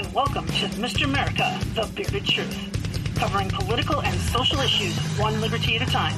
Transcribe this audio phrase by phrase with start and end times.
[0.00, 1.04] and welcome to Mr.
[1.04, 6.16] America, The Bearded Truth, covering political and social issues one liberty at a time,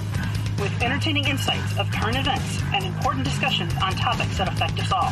[0.61, 5.11] with entertaining insights of current events and important discussions on topics that affect us all,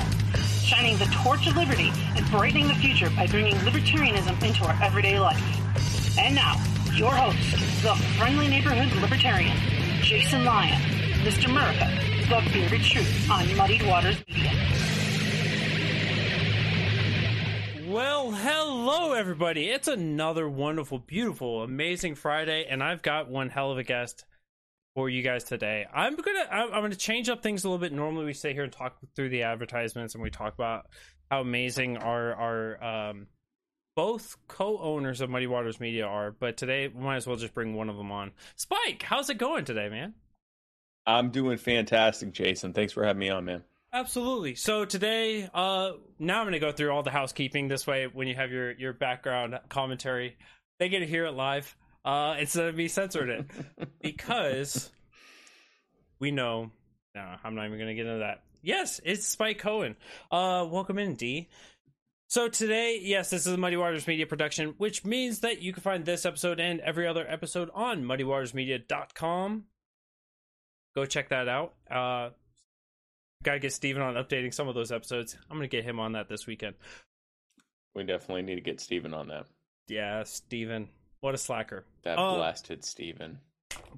[0.62, 5.18] shining the torch of liberty and brightening the future by bringing libertarianism into our everyday
[5.18, 5.42] life.
[6.16, 6.54] And now,
[6.94, 9.56] your host, the friendly neighborhood libertarian,
[10.00, 10.80] Jason Lyon,
[11.24, 11.50] Mr.
[11.50, 11.90] America,
[12.28, 14.70] The Bearded Truth on Muddied Waters Media.
[17.90, 18.69] Well, hello
[19.20, 19.68] everybody.
[19.68, 24.24] It's another wonderful, beautiful, amazing Friday, and I've got one hell of a guest
[24.94, 25.86] for you guys today.
[25.92, 27.92] I'm gonna I'm I'm gonna change up things a little bit.
[27.92, 30.86] Normally we sit here and talk through the advertisements and we talk about
[31.30, 33.26] how amazing our our um
[33.94, 37.74] both co-owners of Muddy Waters Media are, but today we might as well just bring
[37.74, 38.32] one of them on.
[38.56, 40.14] Spike, how's it going today, man?
[41.06, 42.72] I'm doing fantastic, Jason.
[42.72, 43.62] Thanks for having me on, man.
[43.92, 44.54] Absolutely.
[44.54, 47.66] So today, uh, now I'm going to go through all the housekeeping.
[47.66, 50.36] This way, when you have your your background commentary,
[50.78, 51.74] they get to hear it live
[52.04, 54.90] uh, instead of me censoring it because
[56.20, 56.70] we know.
[57.16, 58.44] No, I'm not even going to get into that.
[58.62, 59.96] Yes, it's Spike Cohen.
[60.30, 61.48] Uh, welcome in, D.
[62.28, 65.82] So today, yes, this is a Muddy Waters Media production, which means that you can
[65.82, 69.64] find this episode and every other episode on muddywatersmedia.com.
[70.94, 71.74] Go check that out.
[71.90, 72.30] Uh,
[73.42, 75.36] gotta get Steven on updating some of those episodes.
[75.50, 76.74] I'm gonna get him on that this weekend.
[77.94, 79.46] We definitely need to get Steven on that.
[79.88, 80.88] Yeah, Steven.
[81.20, 81.84] What a slacker.
[82.02, 83.38] That Uh, blasted Steven.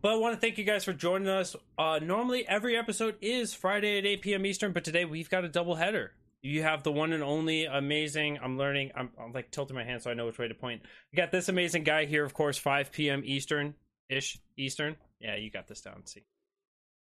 [0.00, 1.54] But I want to thank you guys for joining us.
[1.78, 4.46] Uh, normally, every episode is Friday at 8 p.m.
[4.46, 6.12] Eastern, but today we've got a double header.
[6.42, 8.38] You have the one and only amazing.
[8.42, 8.90] I'm learning.
[8.96, 10.82] I'm, I'm like tilting my hand so I know which way to point.
[11.12, 13.22] We got this amazing guy here, of course, 5 p.m.
[13.24, 13.74] Eastern
[14.08, 14.38] ish.
[14.56, 14.96] Eastern.
[15.20, 16.04] Yeah, you got this down.
[16.06, 16.24] See,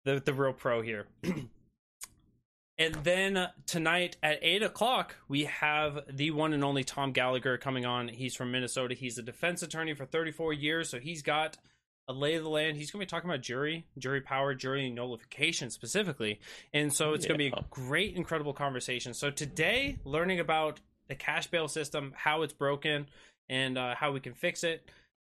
[0.05, 1.07] the the real pro here.
[2.77, 7.85] and then tonight at eight o'clock, we have the one and only Tom Gallagher coming
[7.85, 8.07] on.
[8.07, 8.93] He's from Minnesota.
[8.93, 11.57] He's a defense attorney for 34 years, so he's got
[12.07, 12.77] a lay of the land.
[12.77, 16.39] He's going to be talking about jury, jury power, jury nullification specifically.
[16.73, 19.13] And so it's going to be a great, incredible conversation.
[19.13, 23.07] So today, learning about the cash bail system, how it's broken,
[23.49, 24.87] and uh, how we can fix it.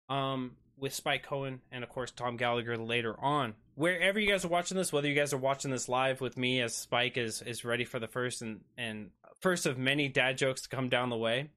[0.08, 3.54] Um, with Spike Cohen and of course Tom Gallagher later on.
[3.78, 6.60] Wherever you guys are watching this, whether you guys are watching this live with me
[6.60, 10.62] as Spike is is ready for the first and and first of many dad jokes
[10.62, 11.50] to come down the way.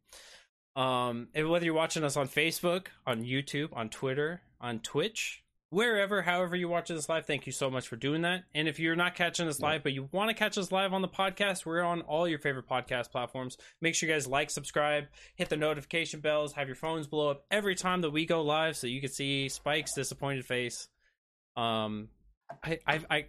[0.76, 6.22] Um, and whether you're watching us on Facebook, on YouTube, on Twitter, on Twitch, wherever,
[6.22, 8.44] however you're watching this live, thank you so much for doing that.
[8.54, 11.02] And if you're not catching us live, but you want to catch us live on
[11.02, 13.58] the podcast, we're on all your favorite podcast platforms.
[13.82, 15.06] Make sure you guys like, subscribe,
[15.36, 18.78] hit the notification bells, have your phones blow up every time that we go live,
[18.78, 20.88] so you can see Spike's disappointed face.
[21.56, 22.10] Um,
[22.64, 23.26] I, I, I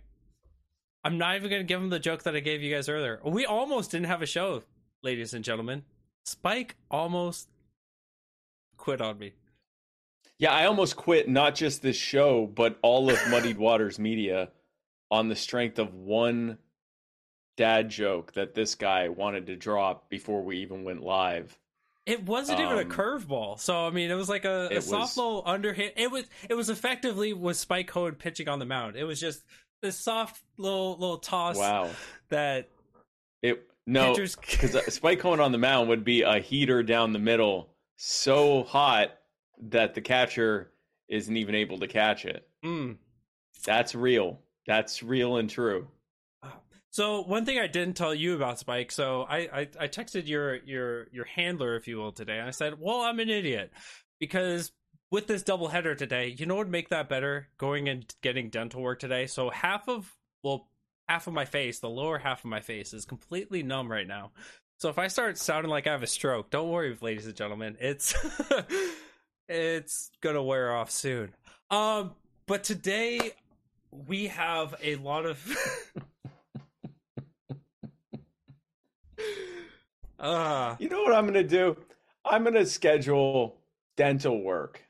[1.05, 3.21] I'm not even gonna give him the joke that I gave you guys earlier.
[3.25, 4.63] We almost didn't have a show,
[5.03, 5.85] ladies and gentlemen.
[6.25, 7.49] Spike almost
[8.77, 9.33] quit on me.
[10.39, 14.51] Yeah, I almost quit not just this show, but all of Muddied Waters Media
[15.11, 16.59] on the strength of one
[17.57, 21.57] dad joke that this guy wanted to drop before we even went live.
[22.05, 25.17] It wasn't even a Um, curveball, so I mean, it was like a, a soft
[25.17, 25.93] little underhand.
[25.97, 28.97] It was it was effectively was Spike Cohen pitching on the mound.
[28.97, 29.45] It was just
[29.83, 31.91] this soft little little toss Wow.
[32.29, 32.69] that
[33.43, 34.35] It no, pitchers.
[34.41, 39.11] because Spike Cohen on the mound would be a heater down the middle, so hot
[39.69, 40.73] that the catcher
[41.09, 42.49] isn't even able to catch it.
[42.65, 42.97] Mm.
[43.65, 44.41] That's real.
[44.67, 45.87] That's real and true.
[46.93, 50.57] So one thing I didn't tell you about Spike, so I, I I texted your
[50.57, 53.73] your your handler, if you will, today, and I said, "Well, I'm an idiot
[54.21, 54.73] because
[55.11, 57.49] with this double header today, you know what would make that better?
[57.57, 59.27] Going and getting dental work today.
[59.27, 60.69] So half of well,
[61.09, 64.33] half of my face, the lower half of my face, is completely numb right now.
[64.79, 67.79] So if I start sounding like I have a stroke, don't worry, ladies and gentlemen.
[67.81, 68.15] It's
[69.49, 71.33] it's gonna wear off soon.
[71.71, 72.13] Um,
[72.47, 73.33] but today
[73.91, 75.41] we have a lot of.
[80.23, 81.77] Ah, You know what I'm going to do?
[82.25, 83.57] I'm going to schedule
[83.97, 84.83] dental work.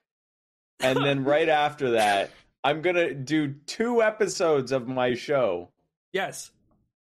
[0.80, 2.30] And then right after that,
[2.64, 5.70] I'm going to do two episodes of my show.
[6.12, 6.50] yes,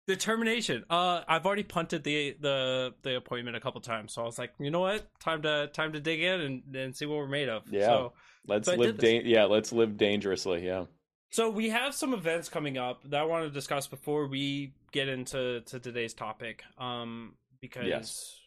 [0.06, 0.84] determination.
[0.90, 4.52] Uh, I've already punted the the the appointment a couple times, so I was like,
[4.58, 7.48] you know what, time to time to dig in and, and see what we're made
[7.48, 7.62] of.
[7.70, 7.86] Yeah.
[7.86, 8.12] So,
[8.46, 10.84] Let's So live da- yeah, let's live dangerously, yeah.
[11.32, 15.08] so we have some events coming up that I want to discuss before we get
[15.08, 16.62] into to today's topic.
[16.78, 18.40] Um, because Yes.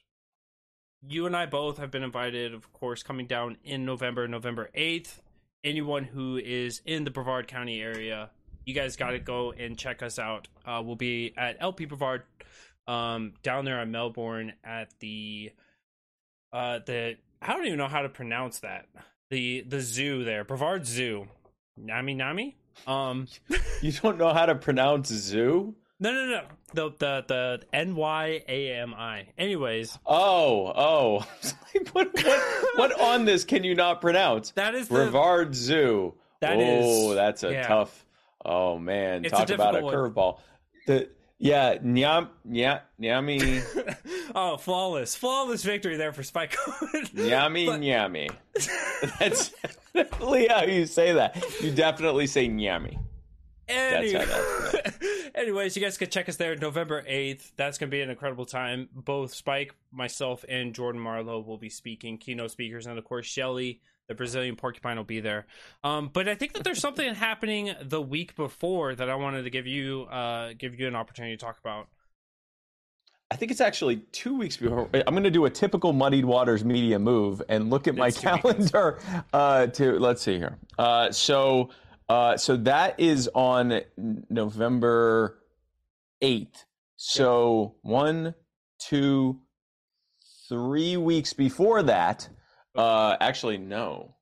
[1.01, 5.19] you and I both have been invited, of course, coming down in November, November 8th.
[5.63, 8.29] Anyone who is in the Brevard County area,
[8.65, 10.47] you guys got to go and check us out.
[10.65, 12.23] Uh, we'll be at LP Brevard
[12.87, 15.51] um, down there in Melbourne at the
[16.51, 18.87] uh the I don't even know how to pronounce that.
[19.29, 21.27] The the zoo there, Brevard Zoo.
[21.77, 22.57] Nami Nami?
[22.87, 23.27] Um
[23.81, 25.75] You don't know how to pronounce zoo?
[26.01, 26.41] No no no.
[26.73, 29.27] The the the N Y A M I.
[29.37, 31.19] Anyways, Oh, oh.
[31.91, 32.41] what, what,
[32.75, 34.51] what on this can you not pronounce?
[34.51, 36.13] that is the Brevard Zoo.
[36.41, 37.67] That oh, is- that's a yeah.
[37.67, 38.05] tough.
[38.45, 40.39] Oh man, It's a talk about a curveball.
[40.87, 43.95] The yeah, nyam, nyam, nyami,
[44.35, 45.15] Oh, flawless.
[45.15, 46.55] Flawless victory there for Spike
[47.13, 48.29] nyami, But- nyami.
[49.19, 49.53] That's
[49.93, 51.43] definitely how you say that.
[51.61, 52.99] You definitely say nyami.
[53.67, 54.78] Any- That's how
[55.39, 57.51] Anyways, you guys can check us there November 8th.
[57.55, 58.89] That's going to be an incredible time.
[58.93, 63.79] Both Spike, myself, and Jordan Marlowe will be speaking, keynote speakers, and of course, Shelly,
[64.09, 65.45] the Brazilian porcupine, will be there.
[65.81, 69.49] Um, but I think that there's something happening the week before that I wanted to
[69.49, 71.87] give you uh, give you an opportunity to talk about.
[73.31, 74.89] I think it's actually two weeks before.
[74.93, 78.17] I'm going to do a typical Muddied Waters media move and look at my It's
[78.17, 78.71] weekends.
[78.71, 78.99] calendar.
[79.31, 80.57] Uh, to let's see here.
[80.77, 81.69] Uh, so,
[82.09, 83.81] uh, so that is on
[84.29, 85.39] November
[86.21, 86.65] eighth.
[86.97, 88.33] So one,
[88.79, 89.39] two,
[90.49, 92.27] three weeks before that.
[92.75, 94.15] Uh, actually, no,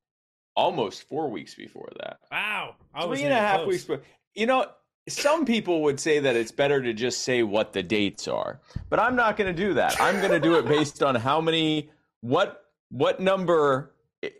[0.55, 2.19] almost four weeks before that.
[2.31, 2.75] Wow.
[2.93, 3.67] I Three and a half close.
[3.67, 3.83] weeks.
[3.85, 4.03] But
[4.35, 4.67] you know,
[5.07, 8.99] some people would say that it's better to just say what the dates are, but
[8.99, 9.99] I'm not going to do that.
[10.01, 11.89] I'm going to do it based on how many,
[12.21, 13.93] what, what number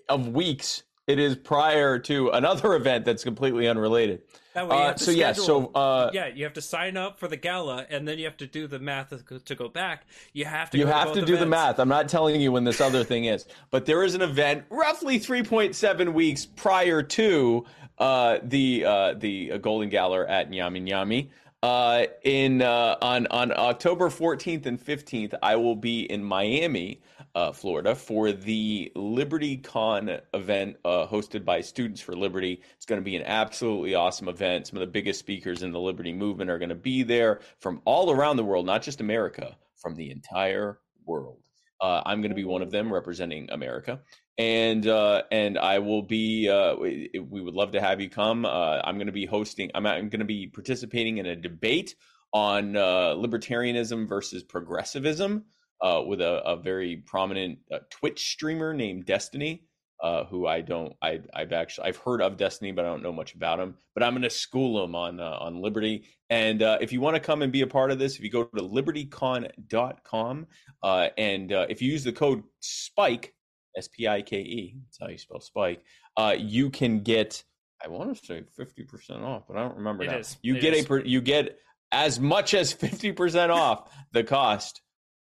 [0.10, 4.22] of weeks it is prior to another event that's completely unrelated.
[4.54, 7.28] That way Uh, to so yeah, so uh, yeah, you have to sign up for
[7.28, 10.06] the gala, and then you have to do the math to- to go back.
[10.34, 10.78] You have to.
[10.78, 11.80] You have both to do the math.
[11.80, 15.20] I'm not telling you when this other thing is, but there is an event roughly
[15.20, 17.66] 3.7 weeks prior to
[18.00, 21.30] uh, the uh, the Golden Gala at Nyami Nyami.
[21.64, 27.00] Uh, in uh, on on October 14th and 15th, I will be in Miami,
[27.36, 32.62] uh, Florida, for the Liberty Con event uh, hosted by Students for Liberty.
[32.76, 34.68] It's going to be an absolutely awesome event.
[34.68, 37.82] Some of the biggest speakers in the Liberty movement are going to be there from
[37.86, 41.40] all around the world, not just America, from the entire world.
[41.80, 44.02] Uh, I'm going to be one of them representing America,
[44.38, 46.50] and uh, and I will be.
[46.50, 48.46] Uh, we, would love to have you come.
[48.46, 49.70] Uh, I'm going to be hosting.
[49.76, 51.96] I'm, I'm going to be participating in a debate
[52.34, 55.46] on uh, libertarianism versus progressivism
[55.82, 59.64] uh, with a, a very prominent uh, Twitch streamer named Destiny.
[60.00, 63.12] Uh, who I don't, I, I've actually, I've heard of Destiny, but I don't know
[63.12, 63.74] much about him.
[63.96, 66.06] But I'm going to school him on uh, on Liberty.
[66.30, 68.30] And uh, if you want to come and be a part of this, if you
[68.30, 70.48] go to libertycon.com
[70.84, 73.34] uh, and uh, if you use the code SPIKE,
[73.76, 75.82] S P I K E, that's how you spell Spike,
[76.16, 77.44] uh, you can get,
[77.84, 80.18] I want to say 50% off, but I don't remember It now.
[80.18, 80.38] is.
[80.42, 80.90] You It get is.
[80.90, 81.58] a, you get
[81.92, 84.82] as much as 50% off the cost.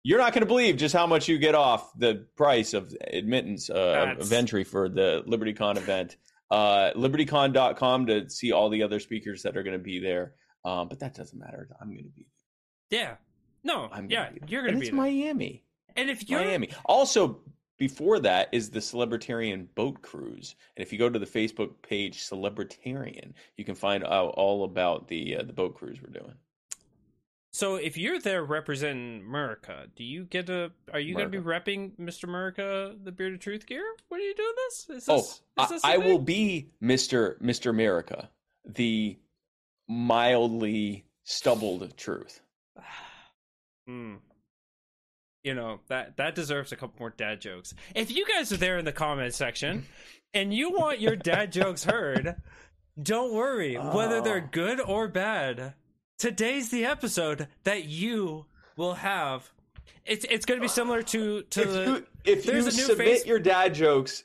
[0.04, 3.70] You're not going to believe just how much you get off the price of admittance
[3.70, 6.18] uh, of entry for the LibertyCon event.
[6.50, 10.34] Uh, libertycon.com to see all the other speakers that are going to be there.
[10.66, 11.68] Um, but that doesn't matter.
[11.80, 12.26] I'm going to be
[12.90, 13.16] Yeah.
[13.64, 13.84] No.
[13.92, 14.98] I'm gonna yeah, you're gonna be it's there.
[14.98, 15.64] Miami.
[15.96, 16.70] and if you're Miami.
[16.86, 17.42] Also,
[17.78, 22.20] before that is the Celebritarian Boat Cruise, and if you go to the Facebook page
[22.20, 26.36] Celebritarian, you can find out all about the uh, the boat cruise we're doing.
[27.60, 30.72] So if you're there representing America, do you get a?
[30.94, 32.24] Are you going to be repping Mr.
[32.24, 33.84] America, the Bearded Truth gear?
[34.08, 34.90] What are you doing this?
[34.90, 35.26] Is Oh, this?
[35.34, 38.30] is I, this a I will be Mister Mister America,
[38.66, 39.18] the
[39.90, 42.42] mildly stubbled truth.
[43.88, 44.16] Hmm.
[45.44, 47.74] You know that that deserves a couple more dad jokes.
[47.96, 49.86] If you guys are there in the comment section
[50.34, 52.36] and you want your dad jokes heard,
[53.02, 53.76] don't worry.
[53.78, 54.50] Whether they're Oh.
[54.52, 55.74] good or bad,
[56.20, 58.46] today's the episode that you
[58.78, 59.50] will have.
[60.06, 63.26] It's it's going to be similar to to if the, you if you submit face-
[63.26, 64.24] your dad jokes,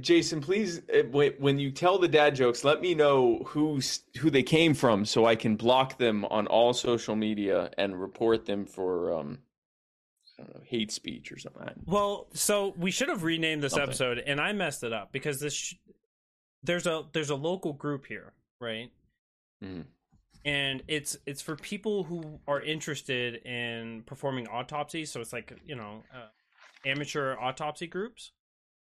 [0.00, 4.28] Jason, please uh, when when you tell the dad jokes, let me know who's who
[4.30, 8.66] they came from, so I can block them on all social media and report them
[8.66, 9.38] for um,
[10.38, 11.68] I don't know, hate speech or something.
[11.86, 13.88] Well, so we should have renamed this Something.
[13.90, 15.74] episode, and I messed it up because this sh-
[16.62, 18.90] there's a there's a local group here, right?
[19.62, 19.84] Mhm.
[20.44, 25.10] And it's it's for people who are interested in performing autopsies.
[25.10, 26.28] So it's like you know uh,
[26.86, 28.32] amateur autopsy groups.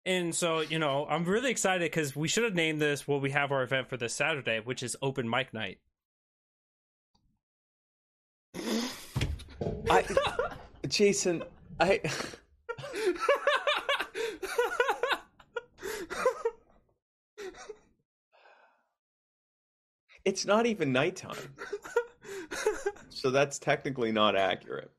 [0.05, 3.31] And so you know I'm really excited because we should have named this what we
[3.31, 5.79] have our event for this Saturday, which is open mic night.
[9.91, 10.05] I,
[10.89, 11.43] Jason,
[11.79, 12.01] I.
[20.25, 21.55] It's not even nighttime.
[23.09, 24.91] so that's technically not accurate.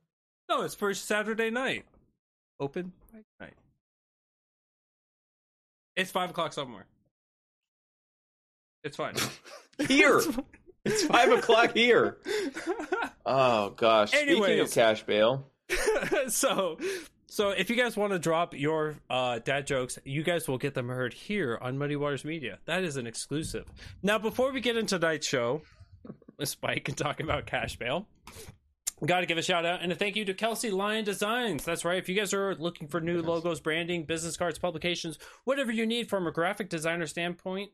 [0.50, 1.86] No, it's first Saturday night.
[2.60, 2.92] Open
[3.40, 3.54] night.
[5.96, 6.86] It's five o'clock somewhere.
[8.84, 9.16] It's fine.
[9.88, 10.18] here.
[10.18, 10.38] it's,
[10.86, 12.18] it's five o'clock here.
[13.26, 14.14] Oh gosh.
[14.14, 14.44] Anyways.
[14.44, 15.48] Speaking of cash bail.
[16.28, 16.78] so
[17.34, 20.74] so if you guys want to drop your uh, dad jokes you guys will get
[20.74, 23.66] them heard here on muddy waters media that is an exclusive
[24.02, 25.62] now before we get into tonight's show
[26.44, 28.08] spike and talking about cash bail
[29.06, 31.66] Got to give a shout out and a thank you to Kelsey Lyon Designs.
[31.66, 31.98] That's right.
[31.98, 36.10] If you guys are looking for new logos, branding, business cards, publications, whatever you need
[36.10, 37.72] from a graphic designer standpoint,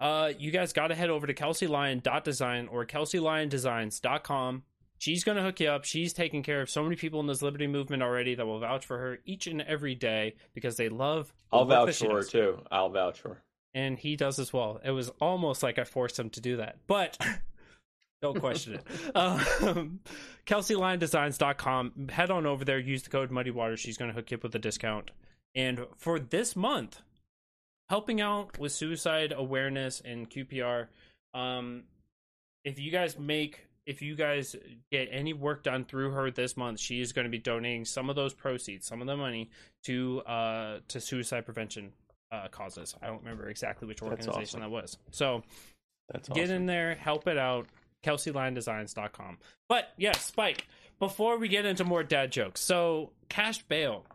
[0.00, 4.64] uh, you guys got to head over to kelseylyon.design or kelseylyondesigns.com.
[5.02, 5.84] She's going to hook you up.
[5.84, 8.86] She's taking care of so many people in this liberty movement already that will vouch
[8.86, 11.34] for her each and every day because they love.
[11.50, 12.60] the I'll vouch for her too.
[12.70, 13.42] I'll vouch for her.
[13.74, 14.80] And he does as well.
[14.84, 17.18] It was almost like I forced him to do that, but
[18.22, 18.86] don't question it.
[19.16, 19.98] Um,
[20.46, 22.08] KelseyLyonDesigns.com.
[22.10, 22.78] Head on over there.
[22.78, 23.76] Use the code Muddy Water.
[23.76, 25.10] She's going to hook you up with a discount.
[25.56, 27.00] And for this month,
[27.88, 30.86] helping out with suicide awareness and QPR.
[31.34, 31.82] Um,
[32.64, 34.54] if you guys make, if you guys
[34.90, 38.10] get any work done through her this month, she is going to be donating some
[38.10, 39.50] of those proceeds, some of the money
[39.84, 41.92] to uh to suicide prevention
[42.30, 42.94] uh causes.
[43.02, 44.60] I don't remember exactly which organization awesome.
[44.60, 44.96] that was.
[45.10, 45.42] So
[46.10, 46.56] That's get awesome.
[46.56, 47.66] in there, help it out.
[48.04, 49.38] KelseyLyonDesigns.com.
[49.68, 50.66] But yeah, Spike.
[50.98, 54.04] Before we get into more dad jokes, so cash bail.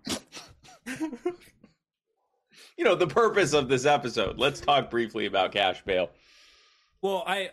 [2.77, 4.37] You know the purpose of this episode.
[4.37, 6.11] Let's talk briefly about cash bail.
[7.01, 7.49] Well, I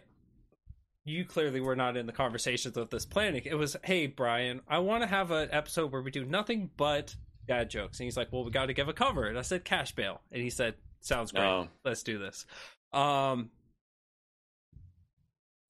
[1.04, 3.42] you clearly were not in the conversations with this planning.
[3.44, 7.14] It was, hey Brian, I want to have an episode where we do nothing but
[7.46, 8.00] dad jokes.
[8.00, 9.26] And he's like, Well, we gotta give a cover.
[9.26, 10.23] And I said cash bail.
[10.32, 11.42] And he said, Sounds great.
[11.42, 11.68] No.
[11.84, 12.46] Let's do this.
[12.92, 13.50] Um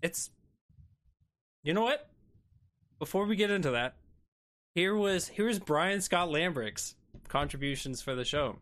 [0.02, 0.30] it's
[1.62, 2.08] you know what?
[2.98, 3.96] Before we get into that,
[4.74, 6.94] here was here's Brian Scott Lambrick's
[7.28, 8.58] contributions for the show.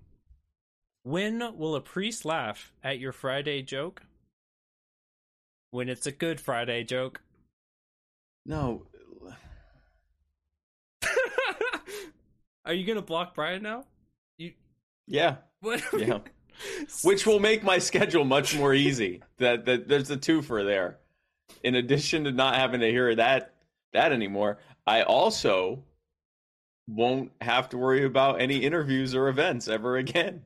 [1.02, 4.04] When will a priest laugh at your Friday joke?
[5.72, 7.22] When it's a good Friday joke.
[8.44, 8.86] No,
[12.64, 13.84] Are you gonna block Brian now?
[14.38, 14.52] You
[15.06, 15.82] yeah, what?
[15.96, 16.18] yeah.
[17.02, 19.22] Which will make my schedule much more easy.
[19.38, 20.98] that, that there's a twofer there.
[21.64, 23.54] In addition to not having to hear that
[23.92, 25.84] that anymore, I also
[26.86, 30.44] won't have to worry about any interviews or events ever again.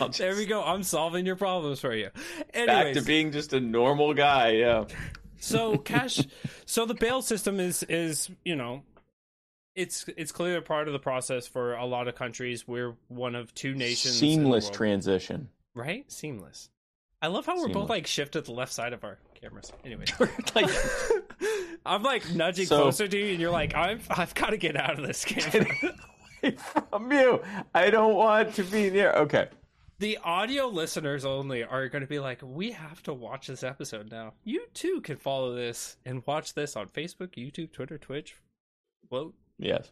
[0.00, 0.62] I'll just There we go.
[0.62, 2.10] I'm solving your problems for you.
[2.54, 4.50] back to being just a normal guy.
[4.52, 4.84] Yeah.
[5.40, 6.20] so cash
[6.66, 8.82] so the bail system is is you know
[9.74, 13.34] it's it's clearly a part of the process for a lot of countries we're one
[13.34, 15.48] of two nations Seamless transition.
[15.74, 16.68] right seamless
[17.20, 20.04] i love how we're both like shifted the left side of our cameras anyway
[20.54, 20.70] like,
[21.86, 24.76] i'm like nudging So- closer to you and you're like i've i've got to get
[24.76, 25.66] out of this camera
[26.90, 27.40] from you.
[27.74, 29.12] I don't want to be near.
[29.12, 29.48] Okay.
[30.02, 34.10] The audio listeners only are going to be like we have to watch this episode
[34.10, 38.34] now you too can follow this and watch this on facebook youtube twitter twitch
[39.10, 39.90] vote Yes.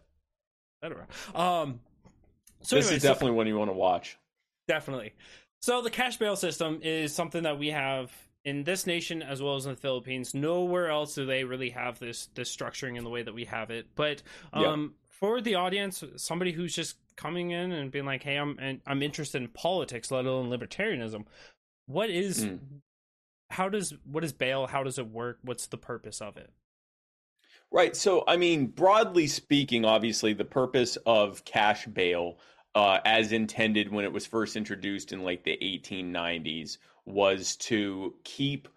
[0.83, 1.81] etc um
[2.63, 4.19] so this anyway, is so- definitely one you want to watch.
[4.69, 5.15] Definitely.
[5.63, 8.13] So the cash bail system is something that we have
[8.45, 10.35] in this nation as well as in the Philippines.
[10.35, 13.71] Nowhere else do they really have this this structuring in the way that we have
[13.71, 13.87] it.
[13.95, 18.59] But um, for the audience, somebody who's just coming in and being like, "Hey, I'm
[18.59, 21.27] and I'm interested in politics, let alone libertarianism."
[21.87, 22.83] What is Mm.
[23.51, 24.67] how does what is bail?
[24.67, 25.39] How does it work?
[25.43, 26.53] What's the purpose of it?
[27.73, 27.95] Right.
[27.97, 32.39] So, I mean, broadly speaking, obviously, the purpose of cash bail,
[32.75, 38.69] uh, as intended when it was first introduced in like the 1890s, was to keep,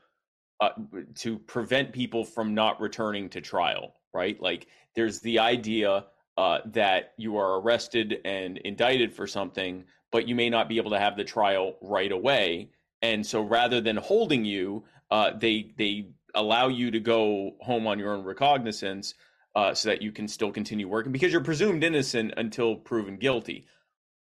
[0.60, 0.72] uh,
[1.16, 3.96] to prevent people from not returning to trial.
[4.14, 4.40] Right.
[4.42, 6.06] Like, there's the idea
[6.38, 10.92] uh, that you are arrested and indicted for something, but you may not be able
[10.92, 12.70] to have the trial right away.
[13.02, 18.00] And so, rather than holding you, uh, they they allow you to go home on
[18.00, 19.14] your own recognizance
[19.56, 23.68] uh, so that you can still continue working because you're presumed innocent until proven guilty.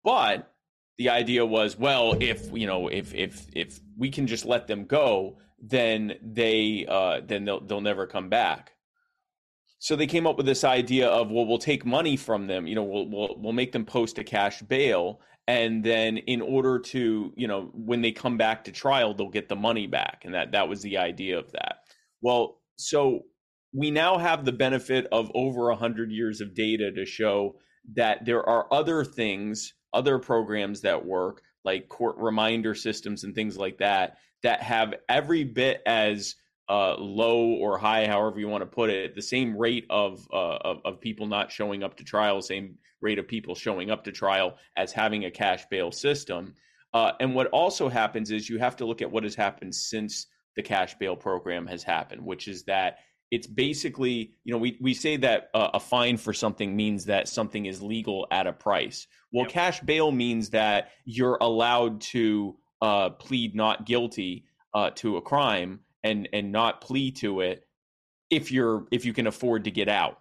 [0.05, 0.53] But
[0.97, 4.85] the idea was, well, if you know, if if if we can just let them
[4.85, 8.73] go, then they uh, then they'll they'll never come back.
[9.79, 12.67] So they came up with this idea of, well, we'll take money from them.
[12.67, 16.79] You know, we'll we'll we'll make them post a cash bail, and then in order
[16.79, 20.35] to, you know, when they come back to trial, they'll get the money back, and
[20.35, 21.77] that that was the idea of that.
[22.21, 23.23] Well, so
[23.73, 27.57] we now have the benefit of over a hundred years of data to show
[27.95, 33.57] that there are other things, other programs that work, like court reminder systems and things
[33.57, 36.35] like that, that have every bit as
[36.69, 40.57] uh, low or high, however you want to put it, the same rate of, uh,
[40.57, 44.13] of of people not showing up to trial, same rate of people showing up to
[44.13, 46.55] trial as having a cash bail system.
[46.95, 50.27] Uh, and what also happens is you have to look at what has happened since
[50.57, 52.99] the cash bail program has happened, which is that
[53.31, 57.29] it's basically, you know, we, we say that uh, a fine for something means that
[57.29, 59.07] something is legal at a price.
[59.33, 59.53] Well, yep.
[59.53, 65.81] cash bail means that you're allowed to uh, plead not guilty uh, to a crime
[66.05, 67.67] and and not plea to it
[68.31, 70.21] if you're if you can afford to get out.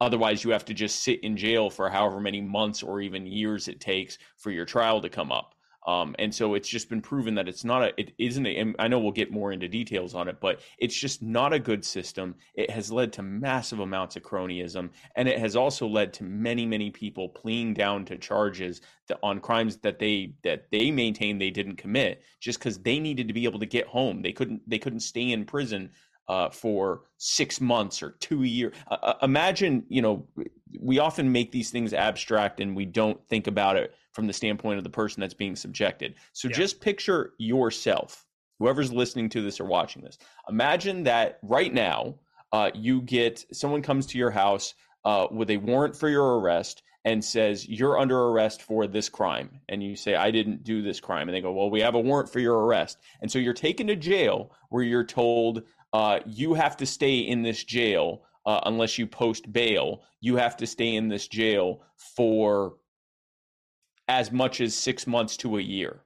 [0.00, 3.68] Otherwise, you have to just sit in jail for however many months or even years
[3.68, 5.53] it takes for your trial to come up.
[5.86, 8.88] Um, and so it's just been proven that it's not a, it isn't a, I
[8.88, 12.36] know we'll get more into details on it, but it's just not a good system.
[12.54, 16.64] It has led to massive amounts of cronyism, and it has also led to many,
[16.64, 21.50] many people pleading down to charges that, on crimes that they that they maintain they
[21.50, 24.22] didn't commit just because they needed to be able to get home.
[24.22, 25.90] They couldn't they couldn't stay in prison
[26.28, 28.74] uh, for six months or two years.
[28.90, 30.26] Uh, uh, imagine, you know,
[30.80, 34.78] we often make these things abstract and we don't think about it from the standpoint
[34.78, 36.14] of the person that's being subjected.
[36.32, 36.56] So yeah.
[36.56, 38.24] just picture yourself,
[38.58, 40.18] whoever's listening to this or watching this.
[40.48, 42.14] Imagine that right now,
[42.52, 46.82] uh, you get someone comes to your house uh, with a warrant for your arrest
[47.04, 51.00] and says you're under arrest for this crime and you say i didn't do this
[51.00, 53.52] crime and they go well we have a warrant for your arrest and so you're
[53.52, 58.60] taken to jail where you're told uh, you have to stay in this jail uh,
[58.66, 60.02] unless you post bail.
[60.20, 62.74] You have to stay in this jail for
[64.08, 66.00] as much as six months to a year.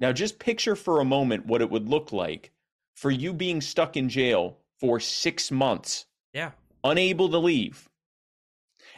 [0.00, 2.52] Now, just picture for a moment what it would look like
[2.94, 6.06] for you being stuck in jail for six months.
[6.32, 6.52] Yeah.
[6.84, 7.88] Unable to leave.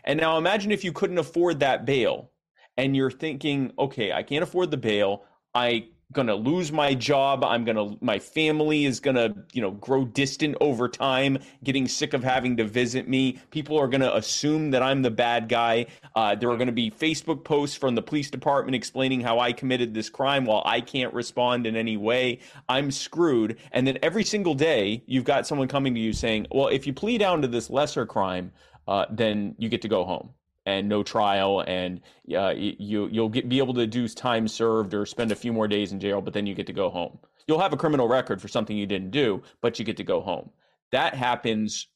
[0.04, 2.30] And now imagine if you couldn't afford that bail
[2.76, 5.24] and you're thinking, okay, I can't afford the bail.
[5.54, 7.44] I gonna lose my job.
[7.44, 12.22] I'm gonna my family is gonna you know grow distant over time getting sick of
[12.22, 13.38] having to visit me.
[13.50, 15.86] People are gonna assume that i'm the bad guy.
[16.14, 19.94] Uh, there are gonna be facebook posts from the police department explaining how i committed
[19.94, 22.38] this crime while i can't respond in any way.
[22.68, 23.58] I'm screwed.
[23.72, 26.92] And then every single day you've got someone coming to you saying well if you
[26.92, 28.52] plead down to this lesser crime
[28.88, 30.30] uh, then you get to go home
[30.66, 32.00] and no trial, and
[32.34, 35.68] uh, you you'll get, be able to do time served or spend a few more
[35.68, 37.18] days in jail, but then you get to go home.
[37.46, 40.20] You'll have a criminal record for something you didn't do, but you get to go
[40.20, 40.50] home.
[40.92, 41.88] That happens.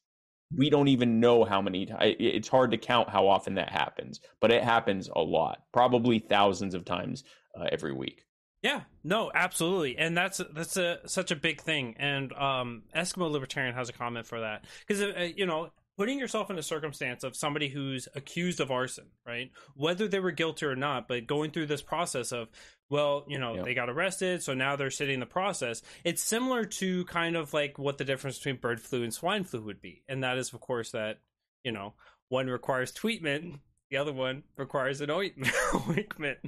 [0.57, 1.89] We don't even know how many.
[2.01, 6.75] It's hard to count how often that happens, but it happens a lot, probably thousands
[6.75, 7.25] of times
[7.59, 8.25] uh, every week.
[8.63, 11.97] Yeah, no, absolutely, and that's that's a such a big thing.
[11.99, 16.51] And um, Eskimo Libertarian has a comment for that because uh, you know putting yourself
[16.51, 19.51] in a circumstance of somebody who's accused of arson, right?
[19.75, 22.49] Whether they were guilty or not, but going through this process of,
[22.91, 23.65] well, you know, yep.
[23.65, 25.83] they got arrested, so now they're sitting in the process.
[26.03, 29.63] It's similar to kind of like what the difference between bird flu and swine flu
[29.63, 30.03] would be.
[30.09, 31.21] And that is, of course, that,
[31.63, 31.95] you know,
[32.29, 36.39] one requires treatment, the other one requires an ointment.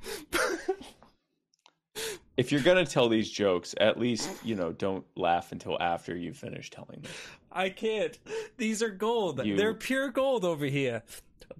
[2.36, 6.32] if you're gonna tell these jokes, at least you know don't laugh until after you
[6.32, 7.12] finish telling them.
[7.50, 8.18] I can't.
[8.58, 9.44] These are gold.
[9.44, 9.56] You...
[9.56, 11.02] They're pure gold over here.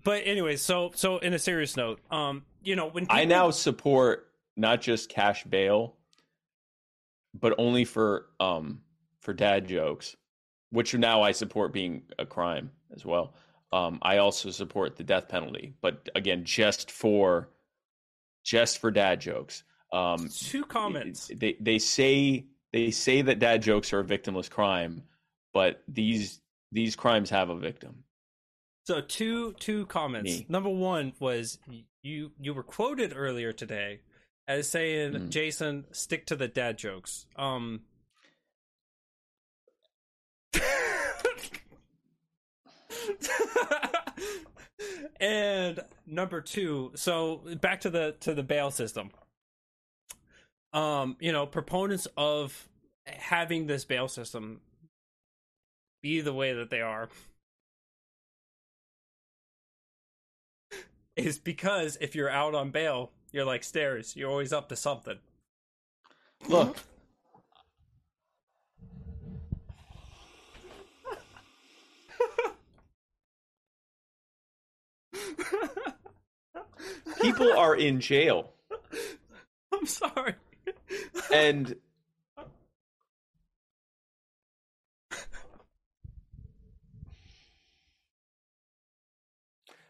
[0.05, 3.17] But anyway, so so in a serious note, um, you know when people...
[3.17, 5.95] I now support not just cash bail,
[7.35, 8.81] but only for um
[9.21, 10.17] for dad jokes,
[10.71, 13.35] which now I support being a crime as well.
[13.73, 17.49] Um, I also support the death penalty, but again, just for
[18.45, 19.65] just for dad jokes.
[19.97, 21.31] Um, Two comments.
[21.35, 25.05] They they say they say that dad jokes are a victimless crime,
[25.55, 28.05] but these these crimes have a victim.
[28.87, 30.31] So two two comments.
[30.31, 30.45] Me.
[30.51, 31.59] Number one was
[32.03, 34.01] you you were quoted earlier today
[34.47, 35.31] as saying, mm.
[35.31, 37.81] "Jason, stick to the dad jokes." Um.
[45.21, 49.11] and number two, so back to the to the bail system
[50.77, 52.69] um, you know, proponents of
[53.07, 54.61] having this bail system
[56.03, 57.09] be the way that they are
[61.17, 64.15] is because if you're out on bail, you're like stairs.
[64.15, 65.17] You're always up to something.
[66.47, 66.77] Look.
[77.23, 78.53] People are in jail.
[79.73, 80.35] I'm sorry
[81.33, 81.77] and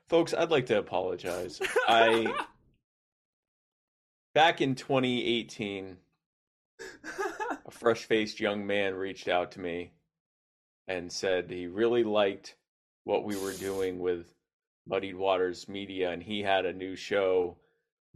[0.09, 1.61] folks i'd like to apologize.
[1.89, 2.33] I
[4.35, 5.97] back in 2018
[7.67, 9.93] a fresh-faced young man reached out to me
[10.89, 12.57] and said he really liked
[13.05, 14.35] what we were doing with
[14.89, 17.57] Muddied Waters Media, and he had a new show,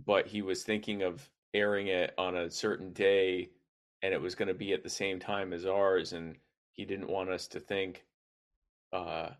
[0.04, 3.50] but he was thinking of airing it on a certain day,
[4.02, 6.36] and it was going to be at the same time as ours, and
[6.72, 8.04] he didn't want us to think
[8.92, 9.30] uh,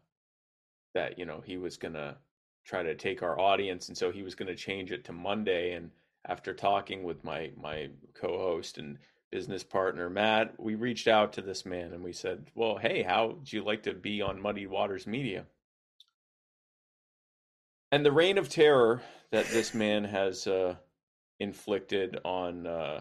[0.94, 2.16] that you know he was going to
[2.64, 5.72] try to take our audience, and so he was going to change it to Monday.
[5.72, 5.90] And
[6.26, 8.98] after talking with my my co-host and
[9.30, 13.28] business partner Matt, we reached out to this man and we said, "Well, hey, how
[13.28, 15.46] would you like to be on Muddy Waters Media?"
[17.92, 20.76] And the reign of terror that this man has uh,
[21.40, 23.00] inflicted on uh,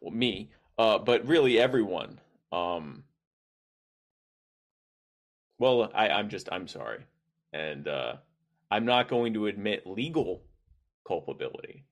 [0.00, 2.20] well, me, uh, but really everyone.
[2.50, 3.04] Um,
[5.58, 7.04] well, I, I'm just I'm sorry,
[7.52, 8.14] and uh,
[8.70, 10.42] I'm not going to admit legal
[11.06, 11.84] culpability,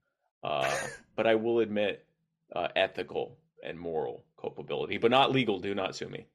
[0.42, 0.70] uh,
[1.16, 2.06] but I will admit
[2.54, 5.58] uh, ethical and moral culpability, but not legal.
[5.58, 6.26] Do not sue me.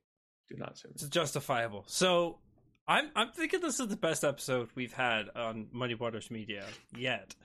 [0.48, 0.94] Do not sue me.
[0.96, 1.84] It's justifiable.
[1.88, 2.38] So
[2.88, 7.36] I'm I'm thinking this is the best episode we've had on Muddy Waters Media yet.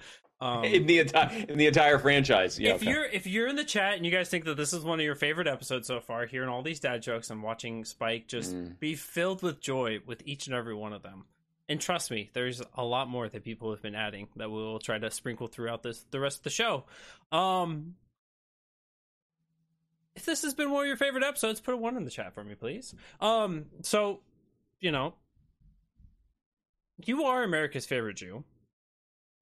[0.42, 2.59] Um, in the entire in the entire franchise.
[2.59, 2.90] Yeah, if okay.
[2.90, 5.05] you're if you're in the chat and you guys think that this is one of
[5.05, 8.79] your favorite episodes so far, hearing all these dad jokes and watching Spike just mm.
[8.79, 11.24] be filled with joy with each and every one of them.
[11.68, 14.98] And trust me, there's a lot more that people have been adding that we'll try
[14.98, 16.85] to sprinkle throughout this the rest of the show.
[17.31, 17.96] Um,
[20.16, 22.33] if this has been one of your favorite episodes, put a one in the chat
[22.33, 22.94] for me, please.
[23.20, 24.20] Um, so
[24.81, 25.14] you know,
[27.05, 28.42] you are America's favorite Jew.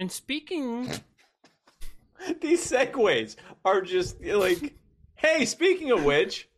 [0.01, 0.91] And speaking,
[2.41, 4.75] these segues are just like,
[5.17, 6.49] hey, speaking of which,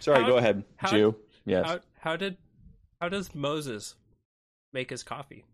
[0.00, 1.16] sorry, how, go ahead, how, Jew.
[1.44, 1.66] Yes.
[1.66, 2.36] How, how did
[3.00, 3.94] how does Moses
[4.72, 5.44] make his coffee?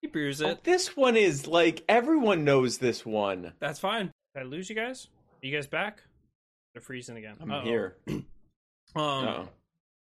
[0.00, 0.64] He brews oh, it.
[0.64, 3.52] This one is like everyone knows this one.
[3.60, 4.10] That's fine.
[4.34, 5.08] Did I lose you guys?
[5.42, 6.02] Are you guys back?
[6.74, 7.36] They're freezing again.
[7.40, 7.62] I'm Uh-oh.
[7.62, 7.96] here.
[8.08, 8.24] um,
[8.96, 9.48] Uh-oh.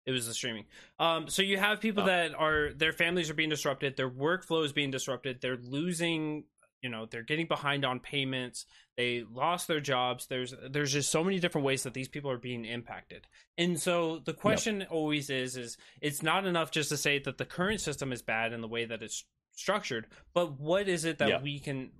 [0.05, 0.65] It was the streaming.
[0.97, 2.07] Um, so you have people oh.
[2.07, 6.45] that are their families are being disrupted, their workflow is being disrupted, they're losing,
[6.81, 8.65] you know, they're getting behind on payments,
[8.97, 10.27] they lost their jobs.
[10.27, 13.27] There's there's just so many different ways that these people are being impacted.
[13.57, 14.91] And so the question yep.
[14.91, 18.51] always is is it's not enough just to say that the current system is bad
[18.53, 21.43] in the way that it's structured, but what is it that yep.
[21.43, 21.91] we can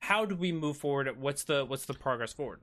[0.00, 1.08] how do we move forward?
[1.18, 2.60] What's the what's the progress forward?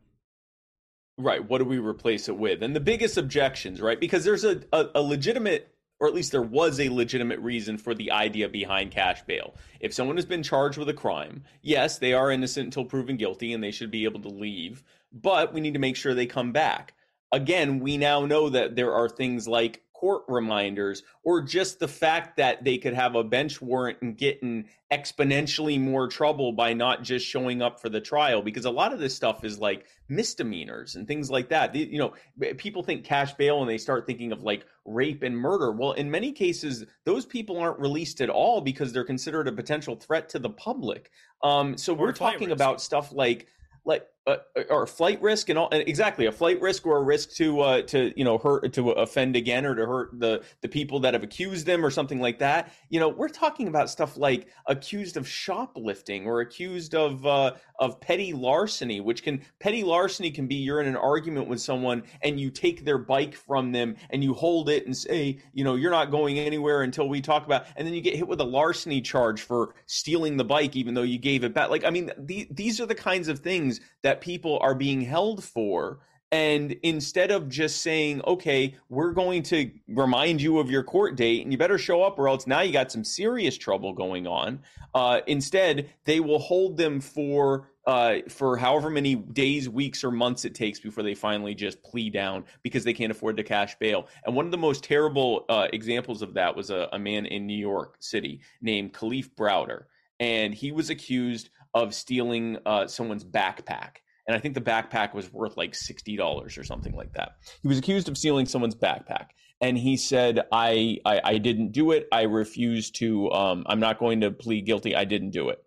[1.18, 1.48] Right.
[1.48, 2.64] What do we replace it with?
[2.64, 4.00] And the biggest objections, right?
[4.00, 7.94] Because there's a, a, a, legitimate, or at least there was a legitimate reason for
[7.94, 9.54] the idea behind cash bail.
[9.80, 13.54] If someone has been charged with a crime, yes, they are innocent until proven guilty
[13.54, 16.52] and they should be able to leave, but we need to make sure they come
[16.52, 16.94] back.
[17.32, 22.36] Again, we now know that there are things like court reminders or just the fact
[22.36, 27.04] that they could have a bench warrant and get in exponentially more trouble by not
[27.04, 30.96] just showing up for the trial because a lot of this stuff is like misdemeanors
[30.96, 31.76] and things like that.
[31.76, 32.16] You know
[32.58, 35.72] people think cash bail and they start thinking of like rape and murder.
[35.72, 39.96] Well in many cases those people aren't released at all because they're considered a potential
[39.96, 41.12] threat to the public.
[41.44, 42.56] Um, so or we're talking risk.
[42.56, 43.48] about stuff like
[43.86, 44.38] like uh,
[44.70, 48.14] or flight risk and all exactly a flight risk or a risk to uh, to
[48.16, 51.66] you know hurt to offend again or to hurt the the people that have accused
[51.66, 52.72] them or something like that.
[52.90, 58.00] You know we're talking about stuff like accused of shoplifting or accused of uh, of
[58.00, 62.40] petty larceny which can petty larceny can be you're in an argument with someone and
[62.40, 65.90] you take their bike from them and you hold it and say you know you're
[65.90, 69.02] not going anywhere until we talk about and then you get hit with a larceny
[69.02, 71.72] charge for stealing the bike even though you gave it back.
[71.72, 75.44] Like i mean the, these are the kinds of things that people are being held
[75.44, 76.00] for.
[76.34, 81.44] And instead of just saying, okay, we're going to remind you of your court date
[81.44, 84.62] and you better show up or else now you got some serious trouble going on.
[84.96, 90.46] Uh, instead, they will hold them for uh, for however many days, weeks, or months
[90.46, 94.08] it takes before they finally just plea down because they can't afford to cash bail.
[94.26, 97.48] And one of the most terrible uh, examples of that was a, a, man in
[97.48, 99.86] New York City named Kalief Browder.
[100.20, 103.98] And he was accused of stealing uh, someone's backpack.
[104.28, 107.38] And I think the backpack was worth like $60 or something like that.
[107.62, 109.28] He was accused of stealing someone's backpack.
[109.60, 112.08] And he said, I, I, I didn't do it.
[112.12, 114.96] I refuse to, um, I'm not going to plead guilty.
[114.96, 115.64] I didn't do it.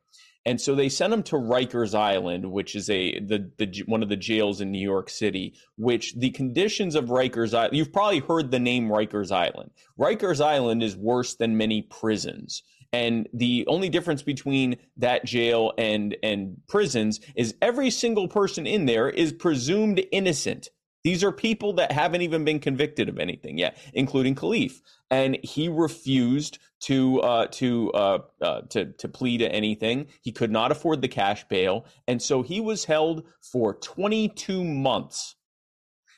[0.47, 4.11] And so they sent him to Rikers Island, which is a the, the one of
[4.11, 5.55] the jails in New York City.
[5.79, 9.71] Which the conditions of Rikers Island, you've probably heard the name Rikers Island.
[9.99, 12.63] Rikers Island is worse than many prisons.
[12.95, 18.87] And the only difference between that jail and and prisons is every single person in
[18.87, 20.69] there is presumed innocent.
[21.03, 24.81] These are people that haven't even been convicted of anything yet, including Kalief.
[25.11, 30.07] And he refused to uh, to uh, uh, to to plead to anything.
[30.23, 35.35] He could not afford the cash bail, and so he was held for 22 months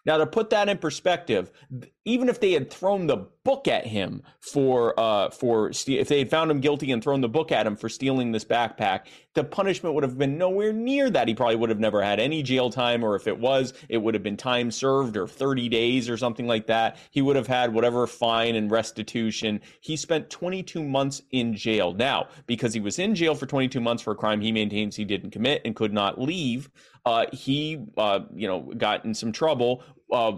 [0.06, 1.50] now, to put that in perspective,
[2.04, 6.30] even if they had thrown the book at him for uh, for if they had
[6.30, 9.96] found him guilty and thrown the book at him for stealing this backpack, the punishment
[9.96, 11.26] would have been nowhere near that.
[11.26, 14.14] He probably would have never had any jail time, or if it was, it would
[14.14, 16.96] have been time served or 30 days or something like that.
[17.10, 19.60] He would have had whatever fine and restitution.
[19.80, 21.92] He spent 22 months in jail.
[21.92, 25.04] Now, because he was in jail for 22 months for a crime he maintains he
[25.04, 26.70] didn't commit and could not leave,
[27.06, 30.32] uh, he uh, you know got in some trouble uh,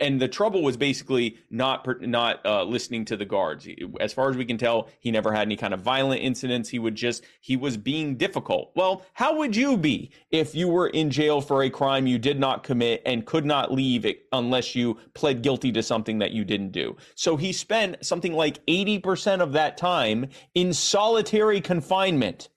[0.00, 3.66] and the trouble was basically not not uh, listening to the guards.
[4.00, 6.68] As far as we can tell, he never had any kind of violent incidents.
[6.68, 8.70] He would just he was being difficult.
[8.76, 12.38] Well, how would you be if you were in jail for a crime you did
[12.38, 16.44] not commit and could not leave it unless you pled guilty to something that you
[16.44, 16.96] didn't do?
[17.16, 22.50] So he spent something like eighty percent of that time in solitary confinement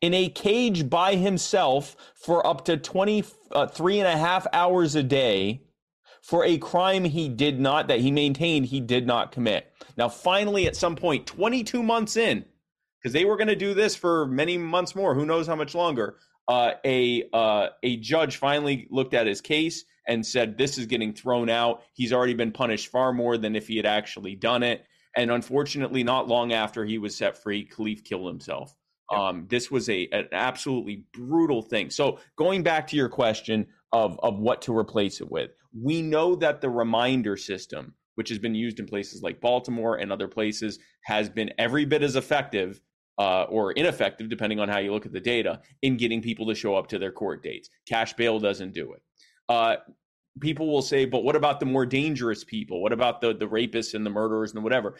[0.00, 3.68] in a cage by himself for up to 23 uh,
[4.04, 5.62] and a half hours a day
[6.22, 9.72] for a crime he did not, that he maintained he did not commit.
[9.96, 12.44] Now, finally, at some point, 22 months in,
[12.98, 15.74] because they were going to do this for many months more, who knows how much
[15.74, 16.16] longer,
[16.48, 21.12] uh, a, uh, a judge finally looked at his case and said, This is getting
[21.12, 21.82] thrown out.
[21.92, 24.84] He's already been punished far more than if he had actually done it.
[25.16, 28.74] And unfortunately, not long after he was set free, Kalief killed himself.
[29.14, 31.90] Um, this was a an absolutely brutal thing.
[31.90, 36.34] So going back to your question of of what to replace it with, we know
[36.36, 40.78] that the reminder system, which has been used in places like Baltimore and other places,
[41.02, 42.80] has been every bit as effective
[43.18, 46.54] uh, or ineffective, depending on how you look at the data, in getting people to
[46.54, 47.70] show up to their court dates.
[47.88, 49.02] Cash bail doesn't do it.
[49.48, 49.76] Uh,
[50.40, 52.82] people will say, but what about the more dangerous people?
[52.82, 54.96] What about the the rapists and the murderers and whatever?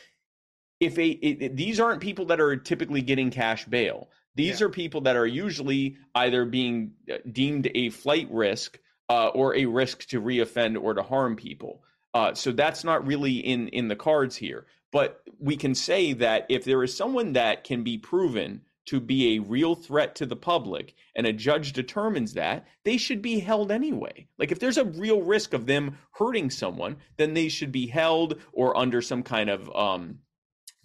[0.80, 4.10] If a it, these aren't people that are typically getting cash bail.
[4.34, 4.66] These yeah.
[4.66, 9.66] are people that are usually either being uh, deemed a flight risk uh, or a
[9.66, 11.82] risk to reoffend or to harm people.
[12.12, 14.66] Uh, so that's not really in in the cards here.
[14.92, 19.34] But we can say that if there is someone that can be proven to be
[19.34, 23.72] a real threat to the public and a judge determines that, they should be held
[23.72, 24.28] anyway.
[24.38, 28.40] Like if there's a real risk of them hurting someone, then they should be held
[28.52, 30.20] or under some kind of um,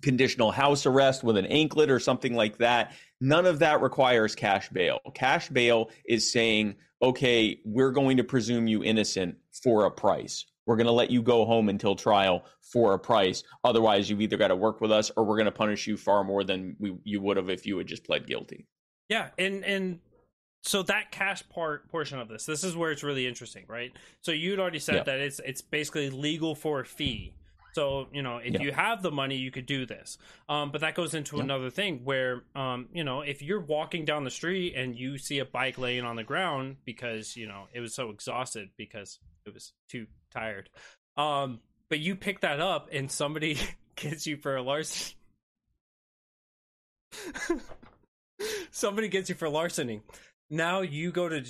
[0.02, 2.94] conditional house arrest with an anklet or something like that.
[3.20, 5.00] None of that requires cash bail.
[5.14, 10.46] Cash bail is saying, okay, we're going to presume you innocent for a price.
[10.66, 13.44] We're going to let you go home until trial for a price.
[13.64, 16.24] Otherwise, you've either got to work with us or we're going to punish you far
[16.24, 18.68] more than we, you would have if you had just pled guilty.
[19.10, 20.00] Yeah, and and
[20.64, 23.92] so that cash part portion of this, this is where it's really interesting, right?
[24.22, 25.04] So you'd already said yeah.
[25.04, 27.34] that it's it's basically legal for a fee
[27.74, 28.62] so you know, if yeah.
[28.62, 30.18] you have the money, you could do this.
[30.50, 31.44] Um, but that goes into yeah.
[31.44, 35.40] another thing where, um, you know, if you're walking down the street and you see
[35.40, 39.54] a bike laying on the ground because you know it was so exhausted because it
[39.54, 40.70] was too tired,
[41.18, 43.58] um, but you pick that up and somebody
[43.96, 45.16] gets you for a larceny.
[48.72, 50.02] somebody gets you for larceny.
[50.50, 51.46] Now you go to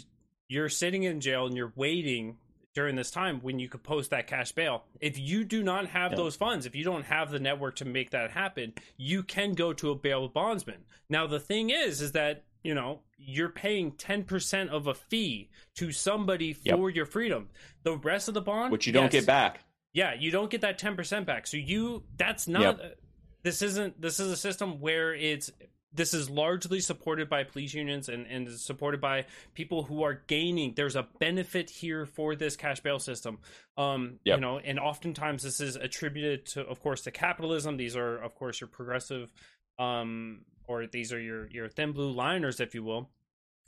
[0.48, 2.38] you're sitting in jail and you're waiting
[2.74, 4.84] during this time when you could post that cash bail.
[5.00, 8.12] If you do not have those funds, if you don't have the network to make
[8.12, 10.86] that happen, you can go to a bail bondsman.
[11.10, 15.92] Now the thing is is that, you know, you're paying 10% of a fee to
[15.92, 16.96] somebody for yep.
[16.96, 17.50] your freedom.
[17.84, 19.62] The rest of the bond which you don't yes, get back.
[19.94, 21.48] Yeah, you don't get that 10% back.
[21.48, 23.00] So you that's not yep.
[23.44, 25.52] this isn't this is a system where it's
[25.94, 30.22] this is largely supported by police unions and, and is supported by people who are
[30.28, 33.38] gaining there's a benefit here for this cash bail system
[33.78, 34.38] um yep.
[34.38, 38.36] you know and oftentimes this is attributed to of course to capitalism these are of
[38.36, 39.32] course your progressive
[39.80, 43.10] um or these are your your thin blue liners if you will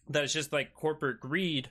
[0.10, 1.70] that it's just like corporate greed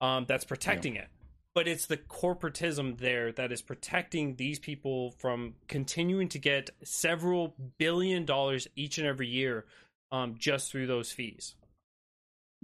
[0.00, 1.02] um that's protecting yeah.
[1.02, 1.08] it
[1.54, 7.54] but it's the corporatism there that is protecting these people from continuing to get several
[7.78, 9.64] billion dollars each and every year
[10.12, 11.56] um, just through those fees.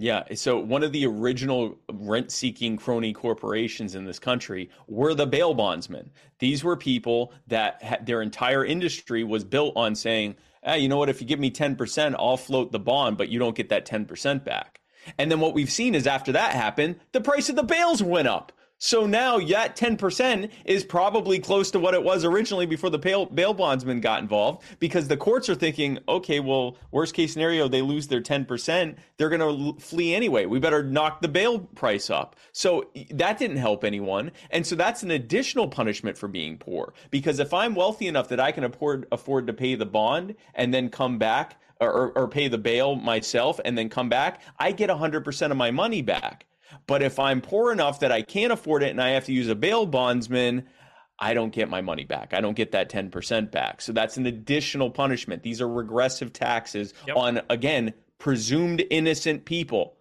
[0.01, 5.27] Yeah, so one of the original rent seeking crony corporations in this country were the
[5.27, 6.13] bail bondsmen.
[6.39, 10.99] These were people that had, their entire industry was built on saying, hey, you know
[10.99, 13.87] what, if you give me 10%, I'll float the bond, but you don't get that
[13.87, 14.81] 10% back.
[15.19, 18.29] And then what we've seen is after that happened, the price of the bails went
[18.29, 18.53] up.
[18.81, 23.27] So now that 10% is probably close to what it was originally before the bail,
[23.27, 27.83] bail bondsman got involved because the courts are thinking, okay, well, worst case scenario, they
[27.83, 28.95] lose their 10%.
[29.17, 30.47] They're going to flee anyway.
[30.47, 32.37] We better knock the bail price up.
[32.53, 34.31] So that didn't help anyone.
[34.51, 38.39] And so that's an additional punishment for being poor because if I'm wealthy enough that
[38.39, 42.47] I can afford, afford to pay the bond and then come back or, or pay
[42.47, 46.45] the bail myself and then come back, I get 100% of my money back.
[46.87, 49.49] But if I'm poor enough that I can't afford it and I have to use
[49.49, 50.67] a bail bondsman,
[51.19, 52.33] I don't get my money back.
[52.33, 53.81] I don't get that 10% back.
[53.81, 55.43] So that's an additional punishment.
[55.43, 57.17] These are regressive taxes yep.
[57.17, 59.98] on, again, presumed innocent people.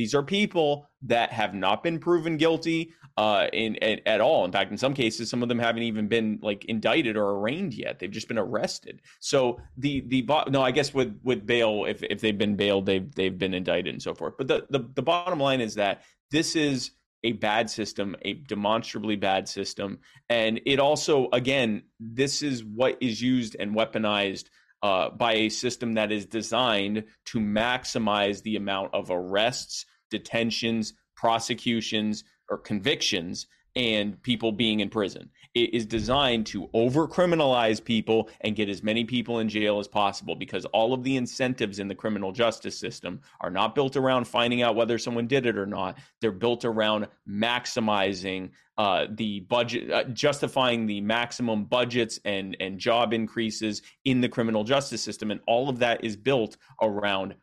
[0.00, 4.46] These are people that have not been proven guilty uh, in, in, at all.
[4.46, 7.74] In fact, in some cases, some of them haven't even been like indicted or arraigned
[7.74, 7.98] yet.
[7.98, 9.02] They've just been arrested.
[9.18, 13.14] So the the no, I guess with with bail, if if they've been bailed, they've
[13.14, 14.38] they've been indicted and so forth.
[14.38, 19.16] But the the, the bottom line is that this is a bad system, a demonstrably
[19.16, 19.98] bad system,
[20.30, 24.46] and it also again, this is what is used and weaponized
[24.82, 32.24] uh, by a system that is designed to maximize the amount of arrests, detentions, prosecutions,
[32.48, 35.30] or convictions and people being in prison.
[35.54, 39.88] It is designed to over criminalize people and get as many people in jail as
[39.88, 44.26] possible because all of the incentives in the criminal justice system are not built around
[44.26, 45.98] finding out whether someone did it or not.
[46.20, 53.12] They're built around maximizing uh, the budget, uh, justifying the maximum budgets and, and job
[53.12, 55.30] increases in the criminal justice system.
[55.30, 57.34] And all of that is built around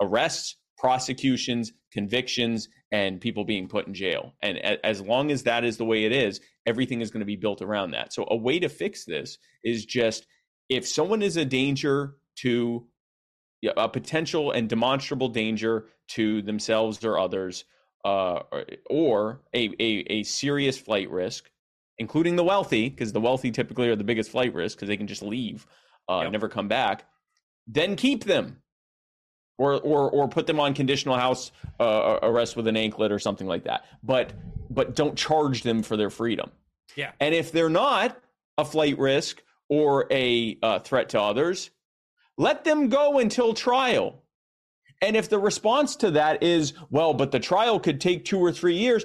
[0.00, 4.32] arrests, prosecutions, convictions, and people being put in jail.
[4.42, 7.36] And as long as that is the way it is, everything is going to be
[7.36, 8.14] built around that.
[8.14, 10.26] So a way to fix this is just
[10.70, 12.86] if someone is a danger to
[13.76, 17.66] a potential and demonstrable danger to themselves or others,
[18.06, 18.40] uh,
[18.88, 21.50] or a, a, a serious flight risk,
[21.98, 25.06] including the wealthy, because the wealthy typically are the biggest flight risk because they can
[25.06, 25.66] just leave,
[26.08, 26.32] uh, yep.
[26.32, 27.04] never come back,
[27.66, 28.62] then keep them
[29.60, 33.46] or or or put them on conditional house uh, arrest with an anklet or something
[33.46, 33.84] like that.
[34.02, 34.32] But
[34.70, 36.50] but don't charge them for their freedom.
[36.96, 37.12] Yeah.
[37.20, 38.18] And if they're not
[38.56, 41.70] a flight risk or a uh, threat to others,
[42.38, 44.22] let them go until trial.
[45.02, 48.52] And if the response to that is, well, but the trial could take two or
[48.52, 49.04] three years,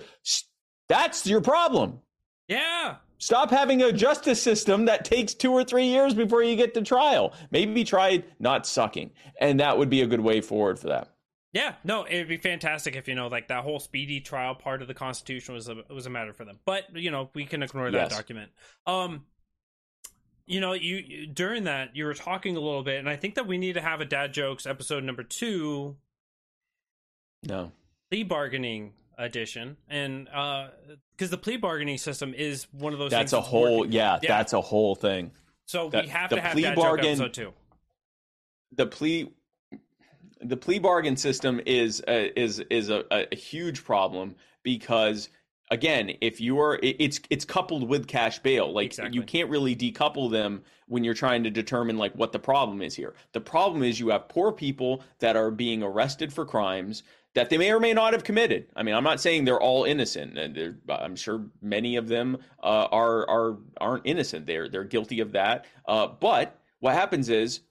[0.87, 1.99] that's your problem.
[2.47, 2.95] Yeah.
[3.17, 6.81] Stop having a justice system that takes two or three years before you get to
[6.81, 7.33] trial.
[7.49, 9.11] Maybe try not sucking.
[9.39, 11.09] And that would be a good way forward for that.
[11.53, 14.89] Yeah, no, it'd be fantastic if you know, like that whole speedy trial part of
[14.89, 16.59] the Constitution was a was a matter for them.
[16.65, 18.11] But you know, we can ignore that yes.
[18.11, 18.51] document.
[18.85, 19.23] Um,
[20.45, 23.47] you know, you during that you were talking a little bit, and I think that
[23.47, 25.95] we need to have a dad jokes episode number two.
[27.47, 27.71] No,
[28.11, 30.69] plea bargaining edition, and uh,
[31.11, 33.11] because the plea bargaining system is one of those.
[33.11, 35.31] That's a whole, yeah, yeah, that's a whole thing.
[35.65, 37.53] So that, we have to have plea that bargain, episode too.
[38.73, 39.31] The plea,
[40.41, 45.29] the plea bargain system is a, is is a, a huge problem because
[45.71, 48.71] again, if you are, it's it's coupled with cash bail.
[48.71, 49.15] Like exactly.
[49.15, 52.95] you can't really decouple them when you're trying to determine like what the problem is
[52.95, 53.13] here.
[53.33, 57.03] The problem is you have poor people that are being arrested for crimes
[57.35, 58.67] that they may or may not have committed.
[58.75, 62.87] I mean, I'm not saying they're all innocent, and I'm sure many of them uh,
[62.91, 64.45] are are aren't innocent.
[64.45, 65.65] They're they're guilty of that.
[65.87, 67.61] Uh, but what happens is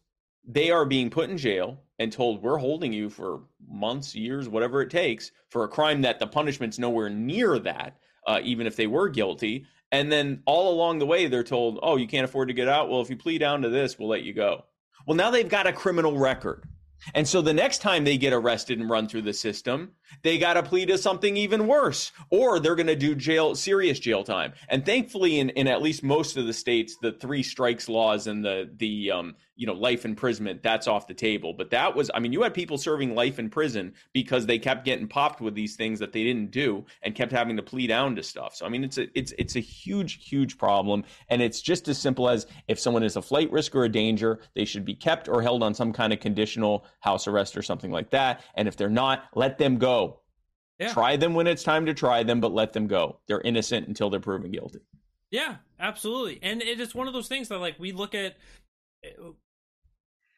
[0.47, 4.83] they are being put in jail and told we're holding you for months, years, whatever
[4.83, 7.97] it takes for a crime that the punishment's nowhere near that,
[8.27, 9.67] uh, even if they were guilty.
[9.93, 12.91] And then all along the way, they're told, "Oh, you can't afford to get out.
[12.91, 14.65] Well, if you plead down to this, we'll let you go."
[15.07, 16.65] Well, now they've got a criminal record.
[17.13, 20.55] And so the next time they get arrested and run through the system, they got
[20.55, 24.53] to plead to something even worse, or they're going to do jail, serious jail time.
[24.69, 28.45] And thankfully, in, in at least most of the states, the three strikes laws and
[28.45, 31.53] the the um, you know life imprisonment that's off the table.
[31.53, 34.85] But that was, I mean, you had people serving life in prison because they kept
[34.85, 38.17] getting popped with these things that they didn't do and kept having to plead down
[38.17, 38.55] to stuff.
[38.55, 41.99] So I mean, it's a it's it's a huge huge problem, and it's just as
[41.99, 45.29] simple as if someone is a flight risk or a danger, they should be kept
[45.29, 48.43] or held on some kind of conditional house arrest or something like that.
[48.55, 50.04] And if they're not, let them go
[50.79, 50.93] yeah.
[50.93, 53.21] Try them when it's time to try them, but let them go.
[53.29, 54.81] They're innocent until they're proven guilty.
[55.31, 56.41] Yeah, absolutely.
[56.43, 58.37] And it is one of those things that like we look at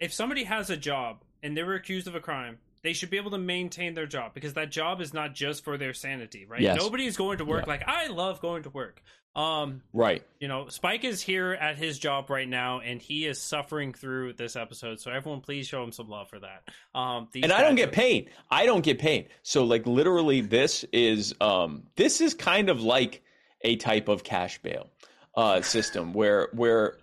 [0.01, 3.17] if somebody has a job and they were accused of a crime, they should be
[3.17, 6.61] able to maintain their job because that job is not just for their sanity, right?
[6.61, 6.77] Yes.
[6.79, 7.73] Nobody is going to work yeah.
[7.73, 9.03] like I love going to work.
[9.35, 10.23] Um, right.
[10.39, 14.35] You know, Spike is here at his job right now, and he is suffering through
[14.35, 15.01] this episode.
[15.01, 16.63] So everyone, please show him some love for that.
[16.95, 18.31] Um, and I don't get paid.
[18.53, 19.31] I don't get paid.
[19.43, 23.23] So like literally, this is um, this is kind of like
[23.63, 24.91] a type of cash bail
[25.35, 26.99] uh, system where where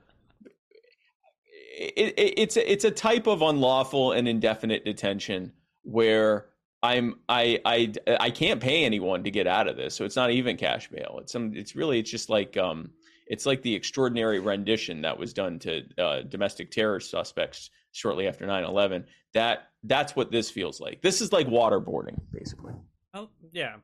[1.76, 5.52] it, it, it's a, it's a type of unlawful and indefinite detention
[5.84, 6.48] where
[6.82, 10.32] I'm I I I can't pay anyone to get out of this, so it's not
[10.32, 11.20] even cash bail.
[11.22, 11.54] It's some.
[11.56, 12.90] It's really it's just like um
[13.28, 18.46] it's like the extraordinary rendition that was done to uh, domestic terror suspects shortly after
[18.46, 22.74] 9-11 that that's what this feels like this is like waterboarding basically
[23.14, 23.76] oh yeah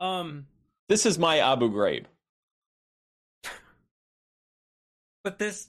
[0.00, 0.46] Um,
[0.88, 2.06] This is my Abu Ghraib.
[5.24, 5.68] but this.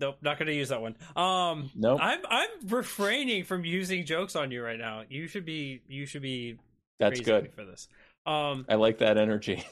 [0.00, 0.94] Nope, not gonna use that one.
[1.16, 1.98] Um, Nope.
[2.02, 5.02] I'm I'm refraining from using jokes on you right now.
[5.08, 6.58] You should be you should be
[6.98, 7.52] That's good.
[7.54, 7.88] for this.
[8.26, 9.64] Um, I like that energy.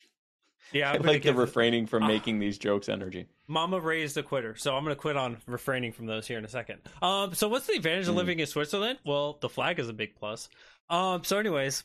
[0.72, 2.08] yeah, I I'm gonna like the refraining from Ah.
[2.08, 3.26] making these jokes energy.
[3.48, 6.48] Mama raised a quitter, so I'm gonna quit on refraining from those here in a
[6.48, 6.78] second.
[7.02, 8.18] Um, so what's the advantage of Hmm.
[8.18, 8.98] living in Switzerland?
[9.04, 10.48] Well, the flag is a big plus.
[10.88, 11.84] Um, so anyways,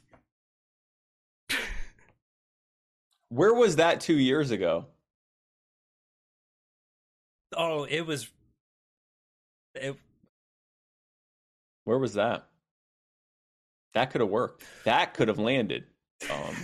[3.30, 4.86] Where was that two years ago?
[7.56, 8.30] Oh, it was,
[9.76, 9.96] it
[11.86, 12.48] Where was that?
[13.94, 14.64] That could have worked.
[14.84, 15.86] That could have landed
[16.30, 16.56] um,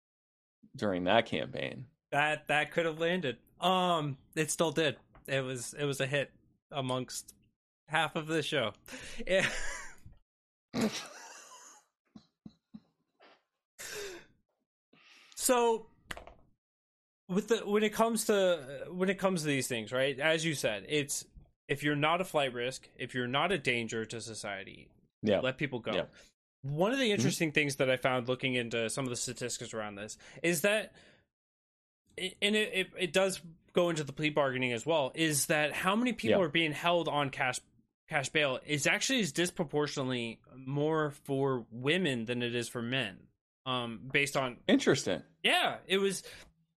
[0.76, 1.86] during that campaign.
[2.10, 3.36] that that could have landed.
[3.60, 4.96] Um, it still did.
[5.26, 6.30] It was it was a hit
[6.72, 7.32] amongst
[7.88, 8.72] half of the show.
[9.26, 9.46] Yeah.
[15.36, 15.86] so
[17.28, 20.18] with the when it comes to when it comes to these things, right?
[20.18, 21.24] As you said, it's
[21.68, 24.88] if you're not a flight risk, if you're not a danger to society,
[25.22, 25.40] Yeah.
[25.40, 25.92] let people go.
[25.94, 26.04] Yeah.
[26.62, 29.94] One of the interesting things that I found looking into some of the statistics around
[29.96, 30.92] this is that,
[32.18, 33.40] and it, it, it does
[33.72, 36.44] go into the plea bargaining as well, is that how many people Yeah.
[36.46, 37.60] are being held on cash
[38.08, 43.16] cash bail is actually is disproportionately more for women than it is for men.
[43.66, 45.22] Um, based on Interesting.
[45.42, 46.22] yeah, it was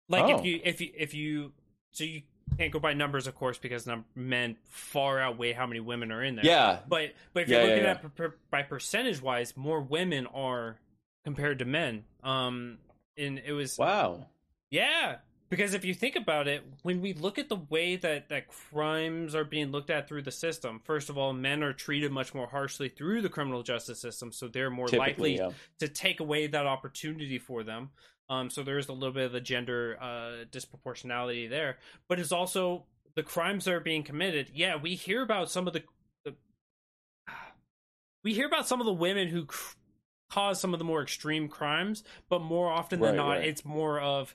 [0.10, 0.40] like Oh.
[0.40, 1.52] if you if you if you
[1.92, 2.22] so you
[2.58, 6.24] can't go by numbers, of course, because num- men far outweigh how many women are
[6.24, 6.46] in there.
[6.46, 6.80] Yeah.
[6.88, 7.92] But but if Yeah, you're looking yeah.
[7.92, 10.78] at per, by percentage wise, more women are
[11.24, 12.04] compared to men.
[12.24, 12.78] Um,
[13.18, 14.28] and it was Wow.
[14.70, 15.18] yeah,
[15.50, 19.34] because if you think about it, when we look at the way that that crimes
[19.34, 22.46] are being looked at through the system, first of all, men are treated much more
[22.48, 25.50] harshly through the criminal justice system, so they're more likely yeah.
[25.80, 27.90] to take away that opportunity for them.
[28.30, 32.32] Um, so there is a little bit of the gender uh, disproportionality there, but it's
[32.32, 34.50] also the crimes that are being committed.
[34.54, 35.84] Yeah, we hear about some of the,
[36.24, 36.34] the
[38.24, 39.76] we hear about some of the women who cr-
[40.32, 43.48] cause some of the more extreme crimes, but more often than Right, not, right.
[43.48, 44.34] it's more of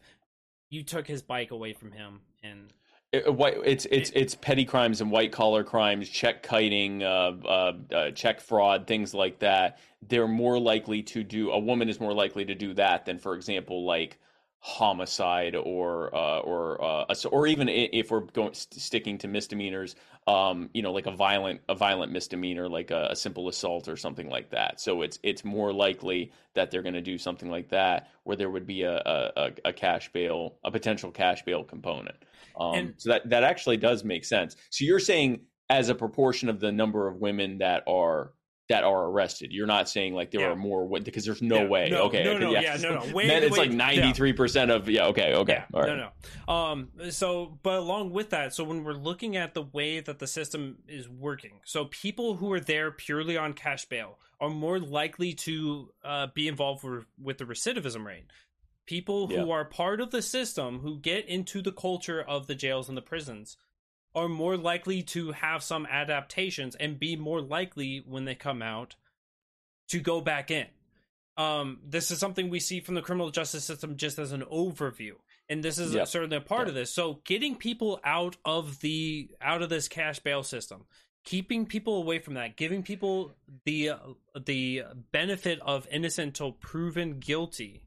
[0.71, 2.73] you took his bike away from him, and
[3.13, 7.73] It, it- it's it's it's petty crimes and white collar crimes, check kiting, uh, uh,
[7.93, 9.79] uh, check fraud, things like that.
[10.09, 11.51] They're more likely to do.
[11.51, 14.19] A woman is more likely to do that than, for example, like
[14.61, 19.97] homicide or uh, or uh, or even if we're going sticking to misdemeanors,
[20.27, 23.97] um, you know, like a violent a violent misdemeanor, like a, a simple assault or
[23.97, 24.81] something like that.
[24.81, 28.51] So it's it's more likely that they're going to do something like that, where there
[28.51, 32.17] would be a a, a- cash bail, a potential cash bail component.
[32.59, 34.57] Um, And- so that that actually does make sense.
[34.69, 35.41] So you're saying
[35.71, 38.33] as a proportion of the number of women that are
[38.71, 40.47] that are arrested, you're not saying like there Yeah.
[40.53, 41.89] are more because there's no Yeah, way.
[41.91, 43.13] no, okay, no, okay, no, yeah, no, no.
[43.15, 45.07] Way- it's way- like ninety three percent of yeah.
[45.07, 45.97] Okay, okay, Yeah, all right.
[45.97, 46.11] no,
[46.47, 46.53] no.
[46.55, 50.27] Um, so, but along with that, so when we're looking at the way that the
[50.27, 55.35] system is working, so people who are there purely on cash bail are more likely
[55.35, 58.25] to uh, be involved with, with the recidivism rate.
[58.87, 59.53] People who Yeah.
[59.55, 63.03] are part of the system, who get into the culture of the jails and the
[63.03, 63.57] prisons,
[64.15, 68.97] are more likely to have some adaptations and be more likely when they come out
[69.89, 70.67] to go back in.
[71.37, 75.13] Um, this is something we see from the criminal justice system just as an overview,
[75.49, 76.05] and this is Yeah.
[76.05, 76.71] certainly a part Yeah.
[76.71, 76.93] of this.
[76.93, 80.87] So, getting people out of the out of this cash bail system,
[81.25, 83.35] keeping people away from that, giving people
[83.65, 83.99] the uh,
[84.39, 84.83] the
[85.13, 87.85] benefit of innocent till proven guilty,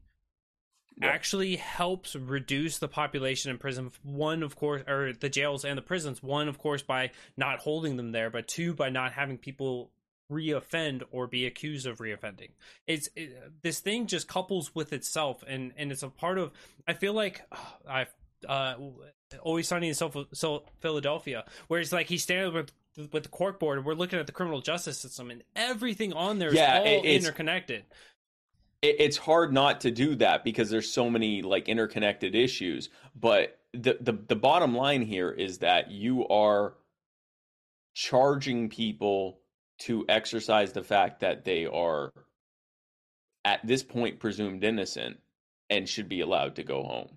[1.01, 1.07] Yeah.
[1.07, 3.91] actually helps reduce the population in prison.
[4.03, 6.21] One, of course, or the jails and the prisons.
[6.21, 9.91] One, of course, by not holding them there, but two, by not having people
[10.31, 12.49] reoffend or be accused of reoffending.
[12.87, 16.51] It's it, this thing just couples with itself, and and it's a part of.
[16.87, 17.57] I feel like uh,
[17.89, 18.13] I've
[18.47, 18.75] uh,
[19.41, 22.71] always sunny in South, South Philadelphia, where it's like he's standing with
[23.11, 26.39] with the court board, and we're looking at the criminal justice system, and everything on
[26.39, 27.83] there is Yeah, all interconnected.
[28.84, 33.57] It, it's hard not to do that because there's so many like interconnected issues but
[33.73, 36.75] the, the the bottom line here is that you are
[37.95, 39.39] charging people
[39.79, 42.11] to exercise the fact that they are
[43.45, 45.17] at this point presumed innocent
[45.69, 47.09] and should be allowed to go home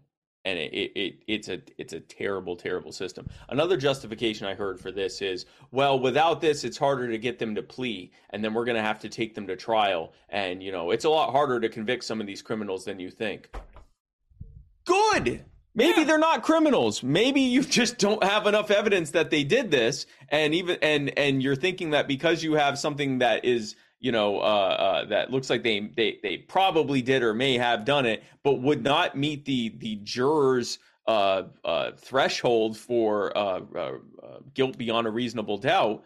[0.46, 3.28] and it, it, it it's a it's a terrible terrible system.
[3.48, 7.54] Another justification i heard for this is well without this it's harder to get them
[7.56, 10.12] to plea and then we're going to have to take them to trial.
[10.30, 13.10] And you know it's a lot harder to convict some of these criminals than you
[13.10, 13.50] think.
[14.84, 15.44] Good!
[15.74, 16.04] Maybe Yeah.
[16.04, 17.02] they're not criminals.
[17.02, 21.42] Maybe you just don't have enough evidence that they did this and even and and
[21.42, 23.76] you're thinking that because you have something that is
[24.06, 27.84] you know, uh, uh, that looks like they, they they probably did or may have
[27.84, 30.78] done it, but would not meet the the jurors'
[31.08, 33.92] uh, uh, threshold for uh, uh,
[34.54, 36.04] guilt beyond a reasonable doubt,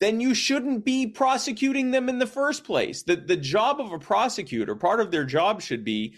[0.00, 3.04] then you shouldn't be prosecuting them in the first place.
[3.04, 6.16] The the job of a prosecutor, part of their job should be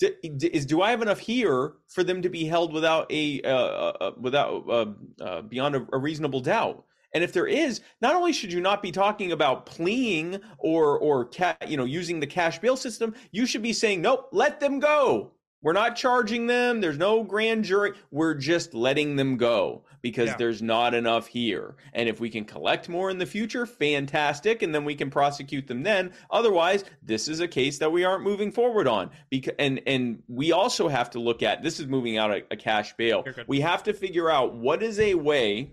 [0.00, 5.76] is do I have enough here for them to be held without a without beyond
[5.76, 6.86] a, a, reasonable doubt?
[7.12, 11.26] And if there is, not only should you not be talking about pleading or or
[11.26, 14.80] ca- you know using the cash bail system, you should be saying nope, let them
[14.80, 15.32] go.
[15.62, 16.80] We're not charging them.
[16.80, 17.92] There's no grand jury.
[18.10, 20.36] We're just letting them go because yeah.
[20.36, 21.76] there's not enough here.
[21.92, 24.62] And if we can collect more in the future, fantastic.
[24.62, 26.12] And then we can prosecute them then.
[26.30, 29.10] Otherwise, this is a case that we aren't moving forward on.
[29.28, 32.56] Because, and, and we also have to look at this is moving out a, a
[32.56, 33.24] cash bail.
[33.46, 35.72] We have to figure out what is a way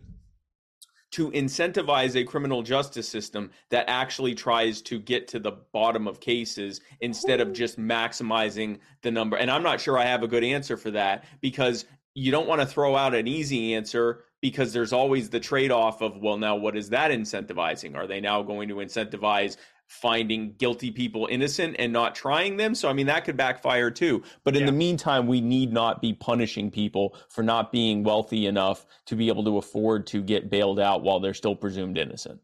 [1.12, 6.20] to incentivize a criminal justice system that actually tries to get to the bottom of
[6.20, 9.38] cases instead of just maximizing the number.
[9.38, 12.62] And I'm not sure I have a good answer for that because you don't want
[12.62, 16.56] to throw out an easy answer because there's always the trade off of, well, now
[16.56, 17.96] what is that incentivizing?
[17.96, 22.76] Are they now going to incentivize finding guilty people innocent and not trying them.
[22.76, 24.24] So, I mean, that could backfire too.
[24.44, 24.68] But in yeah.
[24.68, 29.30] the meantime, we need not be punishing people for not being wealthy enough to be
[29.30, 32.42] able to afford to get bailed out while they're still presumed innocent.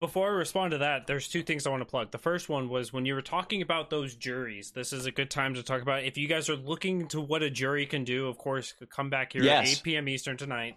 [0.00, 2.10] Before I respond to that, there's two things I want to plug.
[2.10, 4.72] The first one was when you were talking about those juries.
[4.72, 6.04] This is a good time to talk about.
[6.04, 9.32] If you guys are looking to what a jury can do, of course, come back
[9.32, 9.72] here yes.
[9.72, 10.08] at 8 p.m.
[10.08, 10.76] Eastern tonight.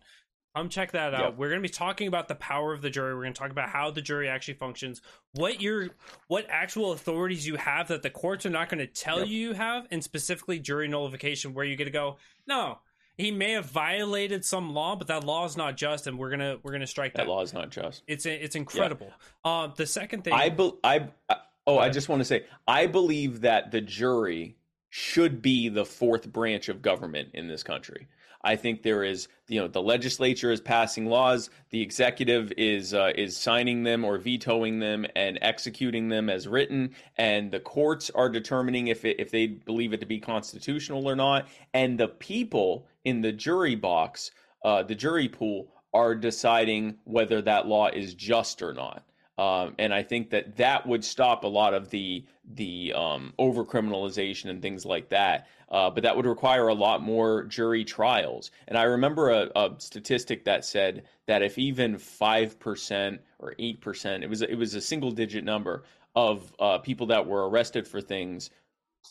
[0.55, 1.21] Come check that out.
[1.21, 1.37] Yep.
[1.37, 3.13] We're going to be talking about the power of the jury.
[3.13, 5.01] We're going to talk about how the jury actually functions,
[5.33, 5.89] what your
[6.27, 9.27] what actual authorities you have that the courts are not going to tell yep.
[9.27, 12.17] you you have, and specifically jury nullification, where you get to go,
[12.47, 12.79] no,
[13.17, 16.57] he may have violated some law, but that law is not just, and we're gonna
[16.61, 17.25] we're gonna strike that.
[17.25, 18.03] That law is not just.
[18.07, 19.11] It's it's incredible.
[19.43, 19.51] Yeah.
[19.51, 22.85] Uh, the second thing, I be, I, I oh, I just want to say, I
[22.85, 24.55] believe that the jury
[24.89, 28.07] should be the fourth branch of government in this country.
[28.41, 33.11] I think there is, you know, the legislature is passing laws, the executive is uh,
[33.15, 38.29] is signing them or vetoing them and executing them as written, and the courts are
[38.29, 42.87] determining if it, if they believe it to be constitutional or not, and the people
[43.03, 44.31] in the jury box,
[44.63, 49.03] uh, the jury pool, are deciding whether that law is just or not.
[49.37, 52.25] Um, and I think that that would stop a lot of the
[52.55, 55.47] the um, over criminalization and things like that.
[55.69, 58.51] Uh, but that would require a lot more jury trials.
[58.69, 63.81] And I remember a, a statistic that said that if even five percent or eight
[63.81, 65.83] percent, it was it was a single digit number
[66.15, 68.49] of uh, people that were arrested for things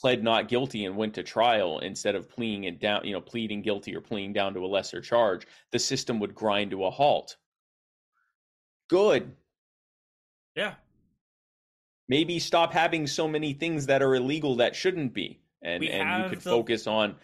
[0.00, 3.62] pled not guilty and went to trial instead of pleading it down, you know, pleading
[3.62, 7.36] guilty or pleading down to a lesser charge, the system would grind to a halt.
[8.88, 9.32] Good
[10.56, 10.74] yeah.
[12.08, 16.24] Maybe stop having so many things that are illegal that shouldn't be, and we and
[16.24, 16.50] you could the...
[16.50, 17.16] focus on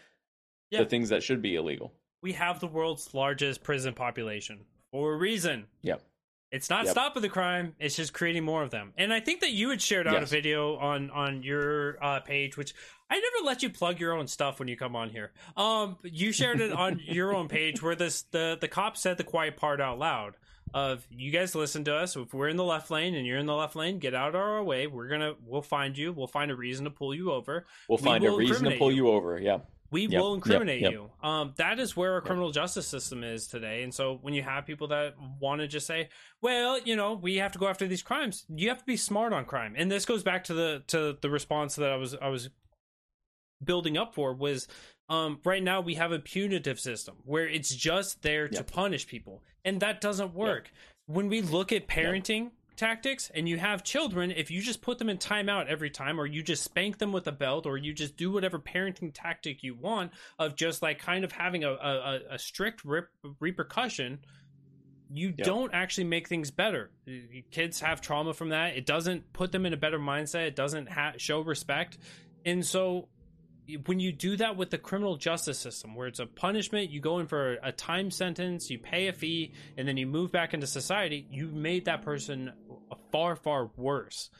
[0.70, 0.80] yeah.
[0.82, 1.92] the things that should be illegal.
[2.20, 4.60] We have the world's largest prison population
[4.90, 5.66] for a reason.
[5.82, 6.02] Yep.
[6.50, 6.92] It's not yep.
[6.92, 8.92] stopping the crime; it's just creating more of them.
[8.98, 10.24] And I think that you had shared out yes.
[10.24, 12.74] a video on on your uh, page, which
[13.08, 15.32] I never let you plug your own stuff when you come on here.
[15.56, 19.24] Um, you shared it on your own page where this the the cop said the
[19.24, 20.34] quiet part out loud
[20.74, 22.16] of you guys listen to us.
[22.16, 24.40] If we're in the left lane and you're in the left lane, get out of
[24.40, 24.86] our way.
[24.86, 26.12] We're gonna we'll find you.
[26.12, 27.66] We'll find a reason to pull you over.
[27.88, 29.08] We'll we find a reason to pull you.
[29.08, 29.12] you.
[29.12, 29.38] over.
[29.38, 29.58] Yeah.
[29.90, 30.22] We yep.
[30.22, 30.92] will incriminate yep.
[30.92, 31.00] Yep.
[31.00, 31.28] you.
[31.28, 33.82] Um, that is where our criminal justice system is today.
[33.82, 36.08] And so when you have people that want to just say,
[36.40, 39.34] well, you know, we have to go after these crimes, you have to be smart
[39.34, 39.74] on crime.
[39.76, 42.48] And this goes back to the to the response that I was I was
[43.62, 44.66] building up for was
[45.12, 49.42] um, right now we have a punitive system where it's just there to punish people
[49.62, 50.64] and that doesn't work.
[50.64, 51.16] Yep.
[51.16, 52.52] When we look at parenting yep.
[52.76, 56.24] tactics and you have children, if you just put them in timeout every time, or
[56.24, 59.74] you just spank them with a belt, or you just do whatever parenting tactic you
[59.74, 64.18] want of just like kind of having a, a, a strict rep- repercussion,
[65.10, 66.90] you don't actually make things better.
[67.50, 68.76] Kids have trauma from that.
[68.76, 70.46] It doesn't put them in a better mindset.
[70.46, 71.98] It doesn't ha- show respect.
[72.46, 73.08] And so
[73.86, 77.18] when you do that with the criminal justice system where it's a punishment you go
[77.18, 80.66] in for a time sentence you pay a fee and then you move back into
[80.66, 82.52] society you made that person
[83.12, 84.30] far far worse.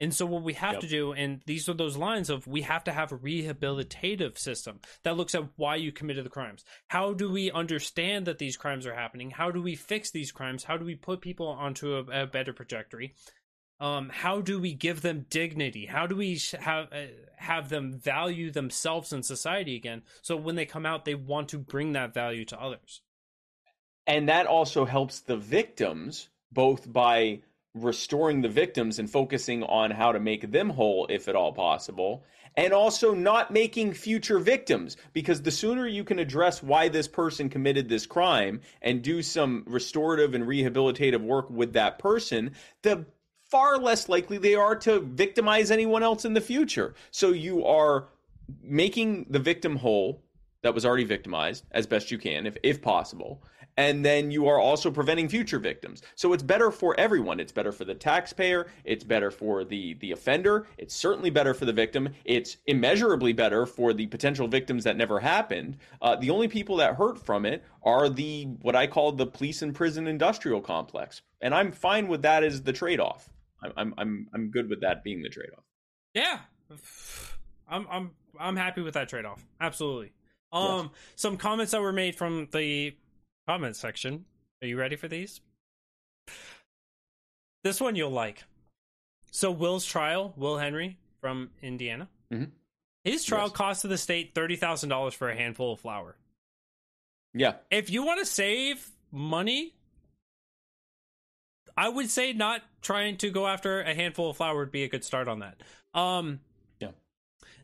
[0.00, 0.80] And so what we have yep.
[0.80, 4.80] to do and these are those lines of we have to have a rehabilitative system
[5.04, 6.64] that looks at why you committed the crimes.
[6.88, 9.30] How do we understand that these crimes are happening?
[9.30, 10.64] How do we fix these crimes?
[10.64, 13.14] How do we put people onto a, a better trajectory
[13.82, 15.86] um, how do we give them dignity?
[15.86, 20.02] How do we have uh, have them value themselves in society again?
[20.22, 23.02] So when they come out, they want to bring that value to others.
[24.06, 27.42] And that also helps the victims both by
[27.74, 32.22] restoring the victims and focusing on how to make them whole if at all possible
[32.56, 37.48] and also not making future victims because the sooner you can address why this person
[37.48, 42.52] committed this crime and do some restorative and rehabilitative work with that person
[42.82, 43.06] the
[43.52, 48.08] far less likely they are to victimize anyone else in the future so you are
[48.62, 50.22] making the victim whole
[50.62, 53.42] that was already victimized as best you can if if possible
[53.76, 56.02] and then you are also preventing future victims.
[56.14, 57.40] So it's better for everyone.
[57.40, 58.68] It's better for the taxpayer.
[58.84, 60.66] It's better for the the offender.
[60.76, 62.10] It's certainly better for the victim.
[62.24, 65.78] It's immeasurably better for the potential victims that never happened.
[66.00, 69.62] Uh, the only people that hurt from it are the what I call the police
[69.62, 73.31] and prison industrial complex, and I'm fine with that as the trade off.
[73.76, 75.64] I'm I'm I'm good with that being the trade off.
[76.14, 76.38] Yeah,
[77.68, 79.44] I'm I'm I'm happy with that trade off.
[79.60, 80.12] Absolutely.
[80.52, 81.02] Um, yes.
[81.16, 82.94] some comments that were made from the
[83.48, 84.24] comment section.
[84.62, 85.40] Are you ready for these?
[87.64, 88.44] This one you'll like.
[89.30, 92.08] So Will's trial, Will Henry from Indiana.
[92.32, 92.50] Mm-hmm.
[93.04, 93.56] His trial yes.
[93.56, 96.16] costed the state thirty thousand dollars for a handful of flour.
[97.34, 97.54] Yeah.
[97.70, 99.74] If you want to save money,
[101.76, 104.88] I would say not trying to go after a handful of flour would be a
[104.88, 105.62] good start on that.
[105.94, 106.40] Um,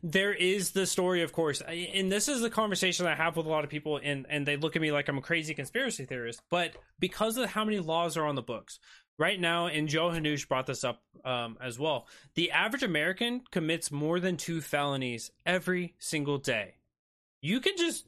[0.03, 3.49] there is the story, of course, and this is the conversation I have with a
[3.49, 6.41] lot of people, and and they look at me like I'm a crazy conspiracy theorist.
[6.49, 8.79] But because of how many laws are on the books
[9.17, 13.91] right now, and Joe Hanush brought this up um, as well, the average American commits
[13.91, 16.75] more than two felonies every single day.
[17.41, 18.05] You can just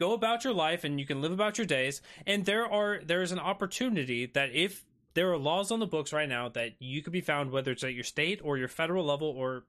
[0.00, 3.22] go about your life and you can live about your days, and there are there
[3.22, 4.84] is an opportunity that if
[5.14, 7.84] there are laws on the books right now that you could be found whether it's
[7.84, 9.64] at your state or your federal level or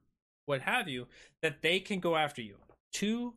[0.46, 1.06] what have you,
[1.42, 2.56] that they can go after you.
[2.92, 3.34] Two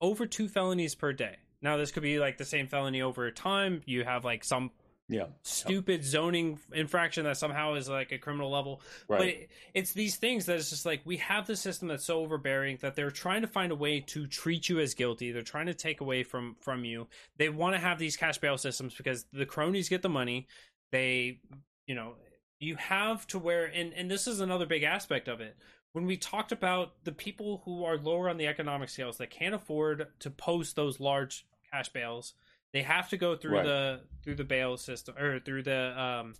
[0.00, 1.36] over two felonies per day.
[1.62, 3.82] Now this could be like the same felony over time.
[3.86, 4.70] You have like some
[5.08, 9.18] yeah stupid zoning infraction that somehow is like a criminal level right.
[9.18, 12.20] but it, it's these things that it's just like we have the system that's so
[12.20, 15.66] overbearing that they're trying to find a way to treat you as guilty they're trying
[15.66, 19.26] to take away from from you they want to have these cash bail systems because
[19.30, 20.46] the cronies get the money
[20.94, 21.40] they
[21.86, 22.14] you know
[22.60, 25.56] you have to where and and this is another big aspect of it
[25.92, 29.54] when we talked about the people who are lower on the economic scales that can't
[29.54, 32.34] afford to post those large cash bails,
[32.72, 33.64] they have to go through right.
[33.64, 36.34] the through the bail system or through the um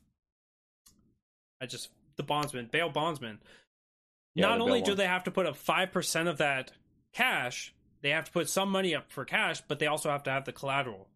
[1.61, 3.39] I just the bondsman, bail bondsman.
[4.35, 6.73] Yeah, Not only do they have to put up 5% of that
[7.13, 10.31] cash, they have to put some money up for cash, but they also have to
[10.31, 11.09] have the collateral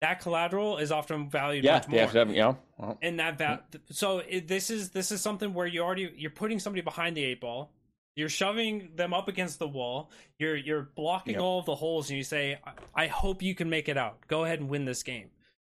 [0.00, 1.98] that collateral is often valued yeah, much more.
[2.00, 2.54] Yeah, yeah.
[2.76, 6.30] Well, and that va- so it, this is this is something where you already you're
[6.30, 7.72] putting somebody behind the eight ball.
[8.14, 10.10] You're shoving them up against the wall.
[10.38, 11.42] You're you're blocking yep.
[11.42, 12.58] all of the holes, and you say,
[12.94, 14.18] "I hope you can make it out.
[14.28, 15.30] Go ahead and win this game."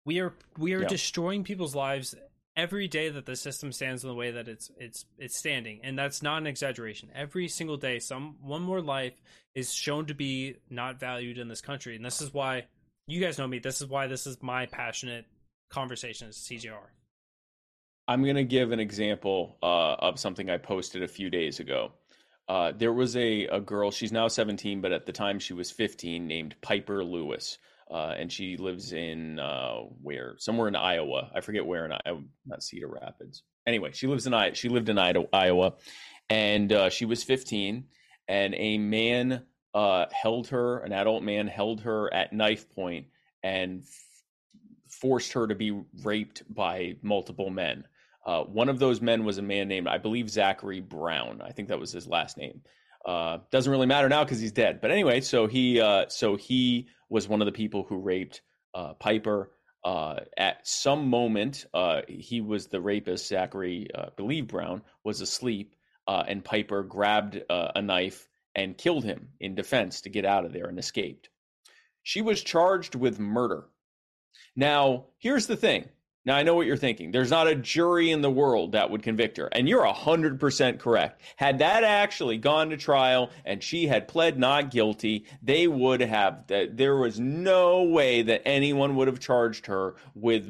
[0.04, 0.88] We are we are yep.
[0.88, 2.14] destroying people's lives
[2.56, 5.98] every day that the system stands in the way that it's it's it's standing, and
[5.98, 7.10] that's not an exaggeration.
[7.14, 9.14] Every single day, some one more life
[9.54, 12.64] is shown to be not valued in this country, and this is why
[13.06, 13.58] you guys know me.
[13.58, 15.26] This is why this is my passionate
[15.70, 16.78] conversation is CJR.
[18.08, 21.92] I'm going to give an example uh, of something I posted a few days ago.
[22.48, 25.70] Uh, there was a, a girl, she's now 17, but at the time she was
[25.70, 27.58] 15, named Pieper Lewis.
[27.90, 30.34] Uh, and she lives in uh, where?
[30.38, 31.30] Somewhere in Iowa.
[31.34, 33.42] I forget where in Iowa, not Cedar Rapids.
[33.66, 34.54] Anyway, she lives in Iowa.
[34.54, 35.74] She lived in Iowa,
[36.30, 37.84] and uh, she was 15.
[38.28, 39.42] And a man
[39.74, 43.06] uh, held her, an adult man held her at knife point
[43.42, 44.04] and f-
[44.88, 47.84] forced her to be raped by multiple men.
[48.24, 51.40] Uh, one of those men was a man named, I believe, Zachary Brown.
[51.42, 52.60] I think that was his last name.
[53.04, 54.80] Uh, doesn't really matter now because he's dead.
[54.80, 58.42] But anyway, so he, uh, so he was one of the people who raped
[58.74, 59.50] uh, Pieper.
[59.84, 63.26] Uh, at some moment, uh, he was the rapist.
[63.26, 65.74] Zachary, uh, believe Brown, was asleep,
[66.06, 70.66] and Pieper grabbed a knife and killed him in defense to get out of there
[70.66, 71.28] and escaped.
[72.02, 73.64] She was charged with murder.
[74.56, 75.88] Now, here's the thing.
[76.24, 77.10] Now, I know what you're thinking.
[77.10, 79.48] There's not a jury in the world that would convict her.
[79.48, 81.20] And you're 100% correct.
[81.36, 86.44] Had that actually gone to trial and she had pled not guilty, they would have,
[86.46, 90.48] there was no way that anyone would have charged her with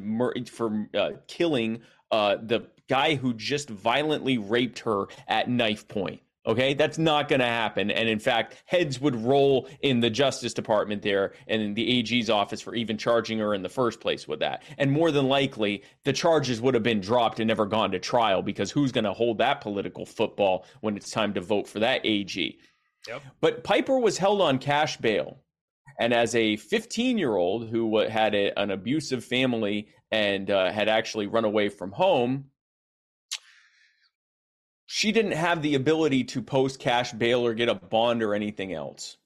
[0.49, 1.81] for uh, killing
[2.11, 6.21] uh, the guy who just violently raped her at knife point.
[6.45, 7.89] Okay, that's not going to happen.
[7.91, 12.29] And in fact, heads would roll in the Justice Department there and in the AG's
[12.29, 14.65] office for even charging her in the first place with that.
[14.77, 18.43] And more than likely, the charges would have been dropped and never gone to trial
[18.43, 22.01] because who's going to hold that political football when it's time to vote for that
[22.05, 22.59] AG?
[23.07, 23.23] Yep.
[23.41, 25.39] But Pieper was held on cash bail.
[26.01, 30.89] And as a 15 year old who had a, an abusive family and uh, had
[30.89, 32.47] actually run away from home,
[34.95, 38.75] she didn't have the ability to post cash bail or get a bond or anything
[38.75, 39.17] else.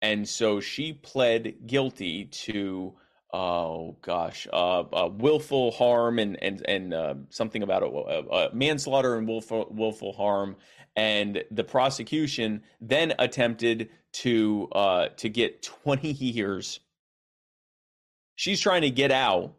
[0.00, 2.94] And so she pled guilty to
[3.30, 9.28] oh gosh, uh, uh, willful harm and and and uh, something about a, manslaughter and
[9.28, 10.56] willful willful harm.
[10.96, 16.80] And the prosecution then attempted to uh, to get 20 years.
[18.34, 19.52] She's trying to get out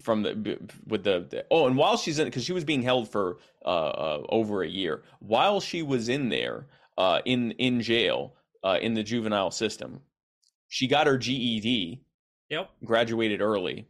[0.00, 3.08] from the with the, the oh, and while she's in because she was being held
[3.08, 6.66] for uh, uh, over a year, while she was in there
[6.98, 10.00] uh, in in jail uh in the juvenile system,
[10.68, 12.02] she got her GED
[12.50, 12.70] Yep.
[12.84, 13.86] Graduated early.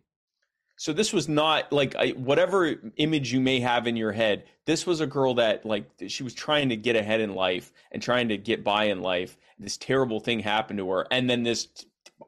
[0.77, 4.45] So this was not like whatever image you may have in your head.
[4.65, 8.03] This was a girl that like she was trying to get ahead in life and
[8.03, 9.37] trying to get by in life.
[9.59, 11.69] This terrible thing happened to her, and then this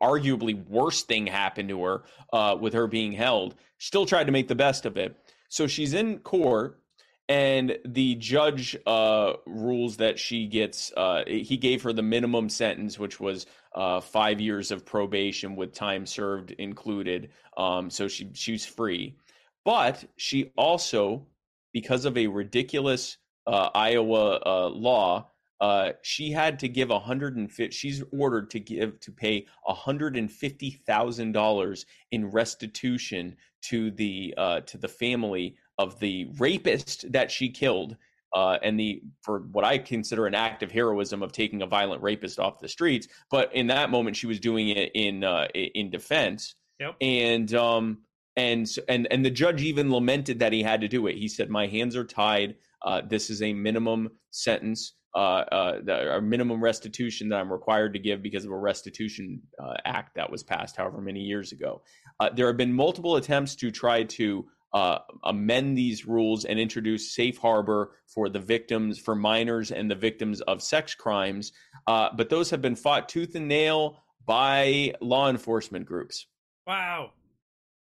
[0.00, 3.54] arguably worst thing happened to her uh, with her being held.
[3.78, 5.16] Still tried to make the best of it.
[5.48, 6.82] So she's in court
[7.28, 10.92] and the judge uh, rules that she gets.
[10.96, 15.72] Uh, he gave her the minimum sentence, which was uh, five years of probation with
[15.72, 17.30] time served included.
[17.56, 19.16] Um, so she she's free,
[19.64, 21.26] but she also,
[21.72, 25.30] because of a ridiculous uh, Iowa uh, law,
[25.62, 27.74] uh, she had to give a hundred and fifty.
[27.74, 33.90] She's ordered to give to pay a hundred and fifty thousand dollars in restitution to
[33.92, 34.34] the
[34.66, 37.96] to the family of the rapist that she killed
[38.34, 42.02] uh, and the for what I consider an act of heroism of taking a violent
[42.02, 43.08] rapist off the streets.
[43.30, 46.54] But in that moment, she was doing it in uh, in defense.
[46.80, 46.96] Yep.
[47.00, 47.98] And um
[48.36, 51.16] and and and the judge even lamented that he had to do it.
[51.16, 52.56] He said, "My hands are tied.
[52.82, 58.22] Uh, this is a minimum sentence." Uh, uh, minimum restitution that I'm required to give
[58.22, 61.82] because of a restitution uh, act that was passed however many years ago.
[62.18, 67.14] Uh, there have been multiple attempts to try to uh, amend these rules and introduce
[67.14, 71.52] safe harbor for the victims, for minors and the victims of sex crimes.
[71.86, 76.26] Uh, but those have been fought tooth and nail by law enforcement groups.
[76.66, 77.10] Wow.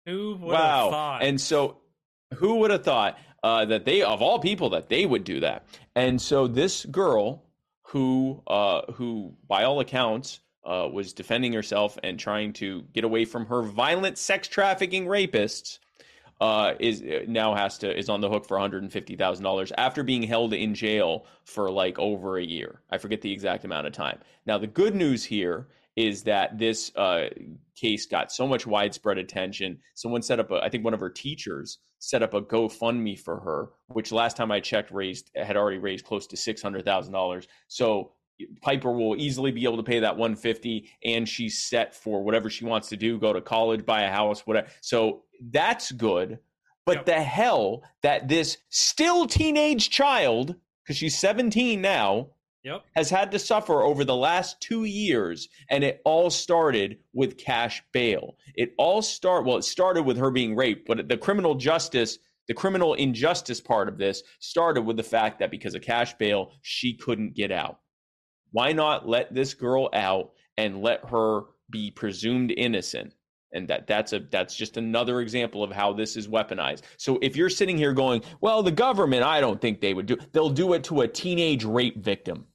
[0.06, 0.82] Who would wow.
[0.84, 1.22] have thought?
[1.24, 1.78] And so,
[2.34, 5.66] who would have thought uh, that they, of all people, that they would do that?
[5.95, 7.45] And so, this girl,
[7.82, 13.24] who, uh, who by all accounts, uh, was defending herself and trying to get away
[13.24, 15.78] from her violent sex trafficking rapists,
[16.41, 19.16] uh, is uh, now has to is on the hook for one hundred and fifty
[19.16, 22.80] thousand dollars after being held in jail for like over a year.
[22.91, 24.18] I forget the exact amount of time.
[24.45, 27.28] Now the good news here is that this uh,
[27.74, 29.78] case got so much widespread attention.
[29.95, 33.40] Someone set up, a, I think one of her teachers set up a GoFundMe for
[33.40, 37.12] her, which last time I checked raised had already raised close to six hundred thousand
[37.12, 37.49] dollars.
[37.68, 38.12] So
[38.62, 42.64] Pieper will easily be able to pay that 150 and she's set for whatever she
[42.64, 44.68] wants to do, go to college, buy a house, whatever.
[44.80, 46.38] So that's good.
[46.84, 47.07] But yep.
[47.07, 52.28] the hell that this still teenage child, because she's 17 now,
[52.66, 52.84] yep.
[52.94, 55.48] has had to suffer over the last two years.
[55.70, 58.36] And it all started with cash bail.
[58.54, 62.54] It all start well, it started with her being raped, but the criminal justice the
[62.54, 66.94] criminal injustice part of this started with the fact that because of cash bail, she
[66.94, 67.80] couldn't get out.
[68.52, 73.14] Why not let this girl out and let her be presumed innocent?
[73.52, 76.82] And that that's a that's just another example of how this is weaponized.
[76.98, 80.16] So if you're sitting here going, "Well, the government, I don't think they would do."
[80.32, 82.46] They'll do it to a teenage rape victim.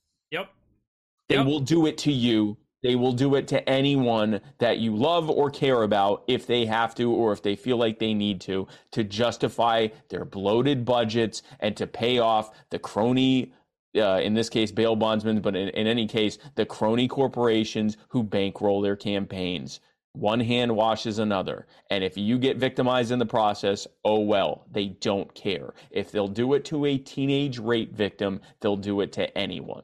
[1.32, 1.46] They yep.
[1.46, 2.58] will do it to you.
[2.84, 6.94] They will do it to anyone that you love or care about if they have
[6.96, 11.78] to or if they feel like they need to to justify their bloated budgets and
[11.78, 13.54] to pay off the crony
[13.96, 18.24] uh, in this case, bail bondsmen, but in, in any case, the crony corporations who
[18.24, 19.80] bankroll their campaigns.
[20.12, 21.66] One hand washes another.
[21.90, 25.74] And if you get victimized in the process, oh well, they don't care.
[25.92, 29.84] If they'll do it to a teenage rape victim, they'll do it to anyone.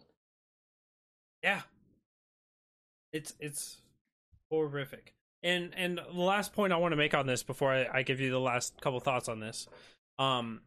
[1.44, 1.62] Yeah.
[3.14, 3.78] It's it's
[4.52, 5.14] horrific.
[5.44, 8.20] And and the last point I want to make on this before I, I give
[8.20, 9.68] you the last couple thoughts on this.
[10.20, 10.62] Um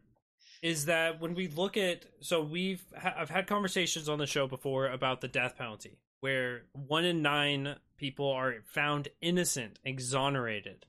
[0.63, 4.87] is that when we look at so we've I've had conversations on the show before
[4.87, 10.87] about the death penalty where one in nine people are found innocent, exonerated.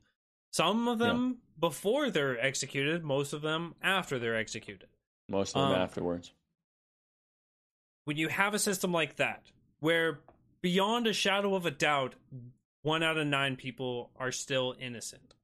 [0.51, 1.67] Some of them yeah.
[1.67, 4.89] before they're executed, most of them after they're executed.
[5.29, 6.33] Most of them um, afterwards.
[8.05, 9.43] When you have a system like that,
[9.81, 10.21] where
[10.61, 12.15] beyond a shadow of a doubt,
[12.81, 15.35] one out of nine people are still innocent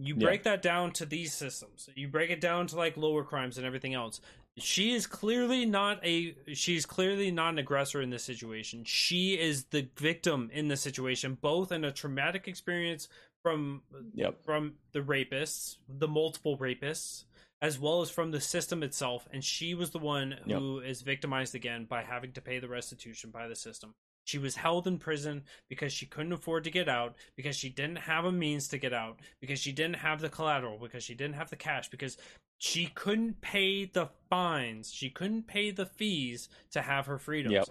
[0.00, 0.52] you break yeah.
[0.52, 1.88] that down to these systems.
[1.94, 4.20] You break it down to like lower crimes and everything else.
[4.56, 8.84] She is clearly not a she's clearly not an aggressor in this situation.
[8.84, 13.08] She is the victim in this situation, both in a traumatic experience
[13.42, 13.82] from
[14.14, 14.44] yep.
[14.44, 17.24] from the rapists, the multiple rapists,
[17.60, 19.26] as well as from the system itself.
[19.32, 20.90] And she was the one who yep.
[20.90, 23.94] is victimized again by having to pay the restitution by the system.
[24.24, 27.96] She was held in prison because she couldn't afford to get out, because she didn't
[27.96, 31.36] have a means to get out, because she didn't have the collateral, because she didn't
[31.36, 32.18] have the cash, because
[32.58, 37.54] she couldn't pay the fines, she couldn't pay the fees to have her freedoms.
[37.54, 37.68] Yep.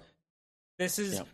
[0.80, 1.28] This is yep.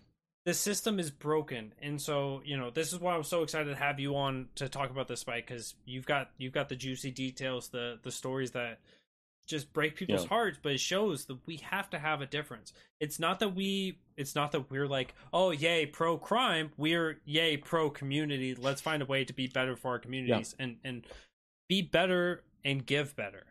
[0.45, 3.75] The system is broken, and so you know this is why I'm so excited to
[3.75, 7.11] have you on to talk about this fight because you've got you've got the juicy
[7.11, 8.79] details, the the stories that
[9.45, 10.29] just break people's yeah.
[10.29, 13.97] hearts but it shows that we have to have a difference it's not that we
[14.15, 19.01] it's not that we're like oh yay pro crime we're yay pro community let's find
[19.01, 20.65] a way to be better for our communities yeah.
[20.65, 21.07] and and
[21.67, 23.43] be better and give better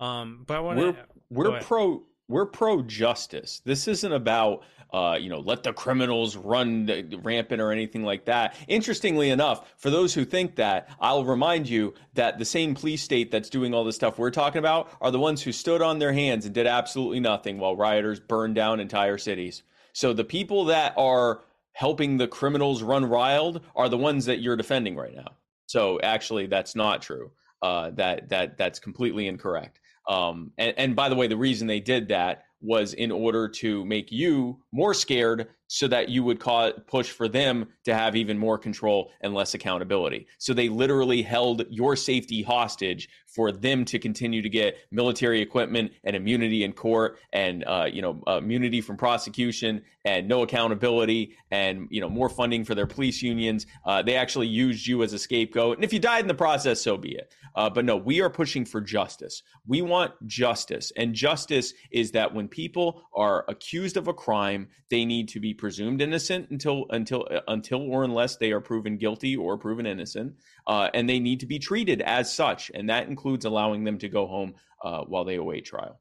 [0.00, 0.96] um but i want to
[1.30, 4.62] we're, we're pro we're pro justice this isn't about
[4.92, 6.86] uh, you know, let the criminals run
[7.22, 8.54] rampant or anything like that.
[8.68, 13.30] Interestingly enough, for those who think that, I'll remind you that the same police state
[13.30, 16.12] that's doing all the stuff we're talking about are the ones who stood on their
[16.12, 19.62] hands and did absolutely nothing while rioters burned down entire cities.
[19.94, 24.56] So the people that are helping the criminals run wild are the ones that you're
[24.56, 25.36] defending right now.
[25.66, 27.30] So actually, that's not true.
[27.62, 29.80] Uh, that that that's completely incorrect.
[30.08, 33.84] Um, and, and by the way, the reason they did that was in order to
[33.84, 38.38] make you more scared so that you would cause, push for them to have even
[38.38, 40.26] more control and less accountability.
[40.38, 45.92] So they literally held your safety hostage for them to continue to get military equipment
[46.04, 51.34] and immunity in court and uh, you know uh, immunity from prosecution and no accountability
[51.50, 53.66] and you know more funding for their police unions.
[53.86, 56.80] Uh, they actually used you as a scapegoat, and if you died in the process,
[56.80, 57.32] so be it.
[57.54, 59.42] Uh, but no, we are pushing for justice.
[59.66, 65.04] We want justice, and justice is that when people are accused of a crime, they
[65.04, 69.56] need to be presumed innocent until until until or unless they are proven guilty or
[69.56, 70.34] proven innocent,
[70.66, 74.08] uh, and they need to be treated as such, and that includes allowing them to
[74.08, 76.00] go home uh, while they await trial.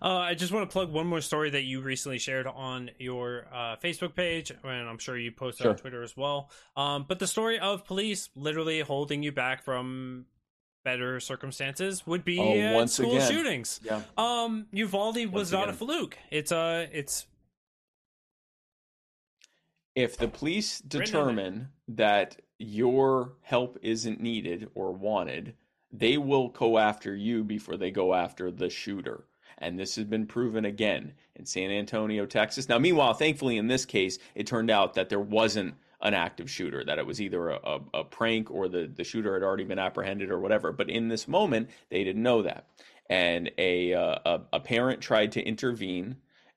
[0.00, 3.46] Uh, I just want to plug one more story that you recently shared on your
[3.52, 5.70] uh, Facebook page, and I'm sure you posted sure.
[5.72, 6.50] on Twitter as well.
[6.76, 10.26] Um, but the story of police literally holding you back from
[10.84, 13.30] better circumstances would be oh, uh, school again.
[13.30, 13.80] shootings.
[13.82, 14.02] Yeah.
[14.16, 15.74] Um, Uvalde was once not again.
[15.74, 16.18] a fluke.
[16.30, 17.26] It's uh, it's
[19.96, 25.54] if the police determine that your help isn't needed or wanted,
[25.98, 29.24] they will go after you before they go after the shooter.
[29.58, 32.68] And this has been proven again in San Antonio, Texas.
[32.68, 36.84] Now, meanwhile, thankfully, in this case, it turned out that there wasn't an active shooter,
[36.84, 39.78] that it was either a, a, a prank or the, the shooter had already been
[39.78, 40.72] apprehended or whatever.
[40.72, 42.66] But in this moment, they didn't know that.
[43.08, 46.16] And a, uh, a, a parent tried to intervene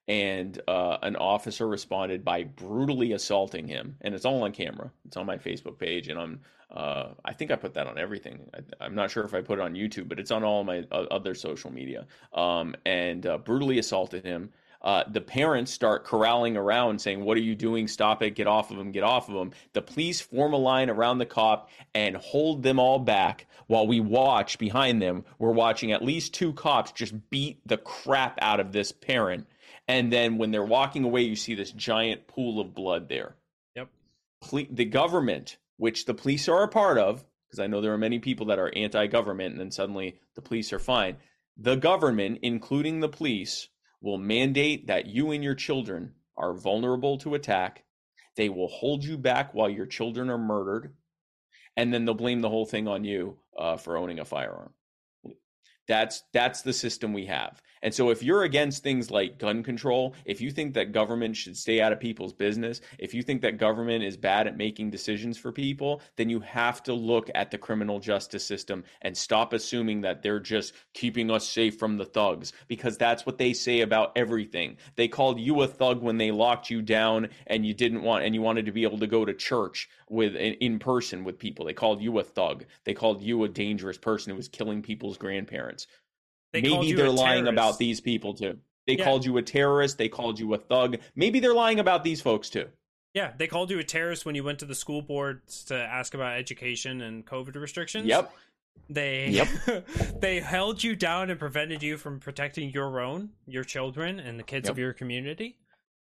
[0.10, 4.92] and uh, an officer responded by brutally assaulting him, and it's all on camera.
[5.06, 6.40] It's on my Facebook page, and I'm
[6.72, 8.40] uh, I think I put that on everything.
[8.82, 10.84] I, am not sure if I put it on YouTube, but it's on all my
[10.92, 12.06] uh, other social media.
[12.34, 14.52] Um, and uh, brutally assaulted him.
[14.82, 17.88] Uh, the parents start corralling around, saying, "What are you doing?
[17.88, 18.32] Stop it!
[18.32, 18.92] Get off of him!
[18.92, 22.80] Get off of him!" The police form a line around the cop and hold them
[22.80, 25.26] all back while we watch behind them.
[25.38, 29.46] We're watching at least two cops just beat the crap out of this parent
[29.90, 33.36] and then when they're walking away, you see this giant pool of blood there.
[33.76, 33.90] Yep.
[34.72, 38.20] The government, which the police are a part of, because I know there are many
[38.20, 41.18] people that are anti-government, and then suddenly the police are fine.
[41.58, 43.68] The government, including the police,
[44.00, 47.84] will mandate that you and your children are vulnerable to attack.
[48.36, 50.94] They will hold you back while your children are murdered,
[51.76, 54.72] and then they'll blame the whole thing on you uh, for owning a firearm.
[55.88, 57.60] That's that's the system we have.
[57.82, 61.58] And so if you're against things like gun control, if you think that government should
[61.58, 65.38] stay out of people's business, if you think that government is bad at making decisions
[65.38, 70.02] for people, then you have to look at the criminal justice system and stop assuming
[70.02, 74.12] that they're just keeping us safe from the thugs because that's what they say about
[74.16, 74.78] everything.
[74.96, 78.36] They called you a thug when they locked you down and you didn't want and
[78.36, 81.66] you wanted to be able to go to church with in person with people.
[81.66, 82.66] They called you a thug.
[82.84, 85.88] They called you a dangerous person who was killing people's grandparents.
[86.54, 88.58] They Maybe they're lying about these people too.
[88.88, 89.04] They yeah.
[89.04, 89.98] called you a terrorist.
[89.98, 90.98] They called you a thug.
[91.16, 92.66] Maybe they're lying about these folks too.
[93.14, 96.14] Yeah, they called you a terrorist when you went to the school boards to ask
[96.14, 98.06] about education and COVID restrictions.
[98.06, 98.32] Yep.
[98.90, 99.48] They yep.
[100.20, 104.44] they held you down and prevented you from protecting your own, your children, and the
[104.44, 104.72] kids yep.
[104.72, 105.58] of your community.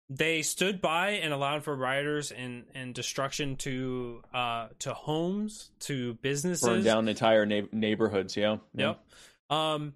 [0.10, 6.16] They stood by and allowed for rioters and, and destruction to uh to homes, to
[6.16, 8.36] businesses, burn down entire na- neighborhoods.
[8.36, 8.58] Yeah.
[8.76, 9.00] Yep.
[9.50, 9.74] Yeah.
[9.74, 9.94] Um,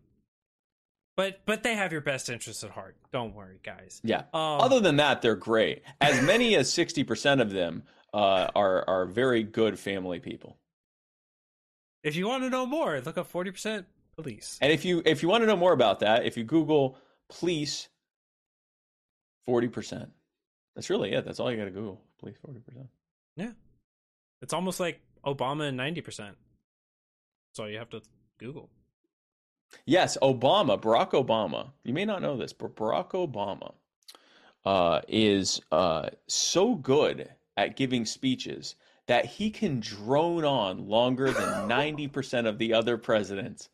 [1.16, 2.96] but but they have your best interests at heart.
[3.12, 4.02] Don't worry, guys.
[4.04, 4.24] Yeah.
[4.34, 5.84] Um, Other than that, they're great.
[6.02, 10.58] As many as sixty percent of them uh, are are very good family people.
[12.04, 14.58] If you want to know more, look up forty percent Police.
[14.62, 16.98] And if you if you want to know more about that, if you Google
[17.30, 17.90] police,
[19.46, 20.10] forty percent.
[20.76, 21.26] That's really it.
[21.26, 22.02] That's all you got to Google.
[22.20, 22.88] Police forty percent.
[23.36, 23.52] Yeah.
[24.42, 26.06] It's almost like Obama and 90%.
[26.06, 26.38] That's
[27.60, 28.02] all you have to
[28.38, 28.70] Google.
[29.86, 31.72] Yes, Obama, Barack Obama.
[31.84, 33.74] You may not know this, but Barack Obama
[34.66, 38.76] uh, is uh, so good at giving speeches
[39.08, 43.70] that he can drone on longer than ninety percent of the other presidents,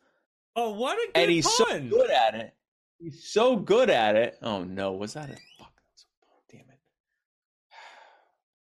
[0.54, 2.54] Oh, what a good and he's so good at it.
[2.98, 4.38] He's so good at it.
[4.42, 5.72] Oh no, was that a fuck?
[6.50, 6.78] Damn it!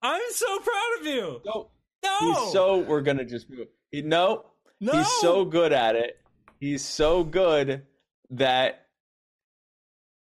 [0.03, 1.41] I'm so proud of you.
[1.45, 1.71] So
[2.05, 2.79] No, he's so.
[2.79, 3.67] We're gonna just move.
[3.91, 4.47] He, no,
[4.81, 4.93] no.
[4.93, 6.21] He's so good at it.
[6.65, 7.83] He's so good
[8.31, 8.87] that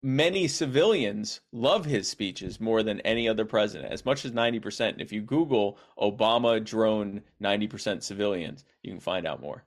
[0.03, 4.89] many civilians love his speeches more than any other president, as much as 90%.
[4.89, 9.63] And if you Google Obama drone 90% civilians, you can find out more.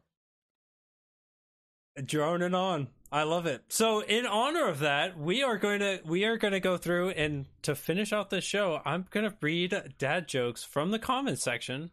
[2.05, 2.87] droning on.
[3.11, 3.65] I love it.
[3.67, 7.11] So in honor of that, we are going to we are going to go through
[7.11, 11.43] and to finish out this show, I'm going to read dad jokes from the comments
[11.43, 11.91] section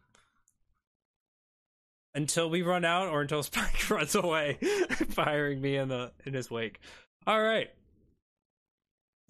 [2.18, 4.54] until we run out or until Spike runs away,
[5.10, 6.80] firing me in the in his wake.
[7.26, 7.70] All right.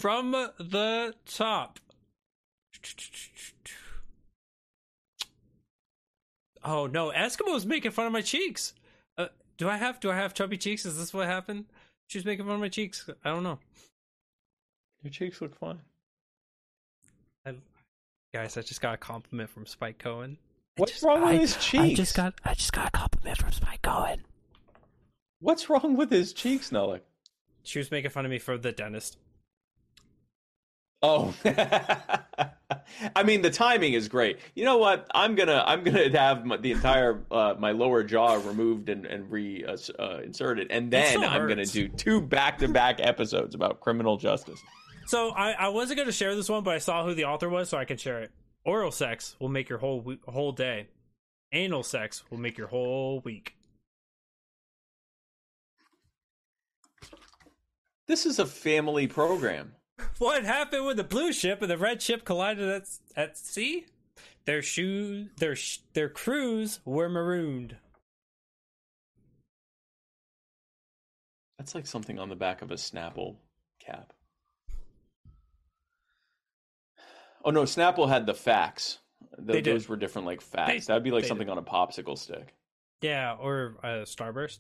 [0.01, 1.79] From the top.
[6.65, 8.75] Oh no, Eskimo's making fun of my cheeks.
[9.19, 9.27] Uh,
[9.59, 10.87] do I have do I have chubby cheeks?
[10.87, 11.67] Is this what happened?
[12.07, 13.09] She's making fun of my cheeks.
[13.23, 13.59] I don't know.
[15.03, 15.81] Your cheeks look fine.
[17.45, 17.55] I,
[18.33, 20.39] guys, I just got a compliment from Spike Cohen.
[20.79, 21.85] I What's just- wrong with I- his cheeks?
[21.85, 24.25] I just got I just got a compliment from Spike Cohen.
[25.41, 27.01] What's wrong with his cheeks, Nellick?
[27.63, 29.19] She was making fun of me for the dentist.
[31.01, 31.33] Oh,
[33.15, 34.41] I mean the timing is great.
[34.57, 35.07] You know what?
[35.15, 39.31] I'm gonna I'm gonna have my, the entire uh, my lower jaw removed and and
[39.31, 43.81] re uh, uh, inserted, and then I'm gonna do two back to back episodes about
[43.81, 44.61] criminal justice.
[45.07, 47.49] So I, I wasn't going to share this one, but I saw who the author
[47.49, 48.31] was, so I could share it.
[48.69, 50.89] Oral sex will make your whole we- whole day.
[51.53, 53.57] Anal sex will make your whole week.
[58.07, 59.73] This is a family program.
[60.19, 63.87] What happened when the blue ship and the red ship collided at at sea?
[64.45, 67.77] Their shoes, their sh- their crews were marooned.
[71.57, 73.37] That's like something on the back of a Snapple
[73.81, 74.13] cap.
[77.45, 78.99] Oh no, Snapple had the facts.
[79.37, 79.75] Th- They did.
[79.75, 80.87] those were different, like facts.
[80.87, 81.53] They- That'd be like something did.
[81.53, 82.55] on a popsicle stick.
[83.01, 84.59] Yeah, or uh, Starburst.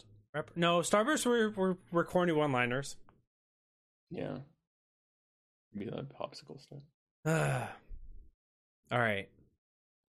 [0.54, 2.96] No, Starburst were were, were corny one liners.
[4.10, 4.38] Yeah,
[5.76, 6.78] be that popsicle stick.
[7.26, 9.28] All right.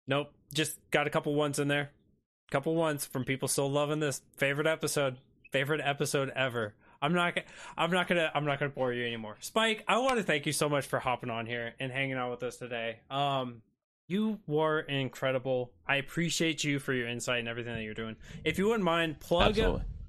[0.08, 0.32] Nope.
[0.54, 1.92] Just got a couple ones in there.
[2.52, 5.18] Couple ones from people still loving this favorite episode.
[5.52, 6.74] Favorite episode ever.
[7.02, 7.36] I'm not.
[7.36, 7.48] gonna
[7.78, 8.32] I'm not gonna.
[8.34, 9.38] I'm not gonna bore you anymore.
[9.40, 12.32] Spike, I want to thank you so much for hopping on here and hanging out
[12.32, 13.00] with us today.
[13.10, 13.62] Um,
[14.08, 15.72] you were incredible.
[15.88, 18.18] I appreciate you for your insight and everything that you're doing.
[18.44, 19.58] If you wouldn't mind, plug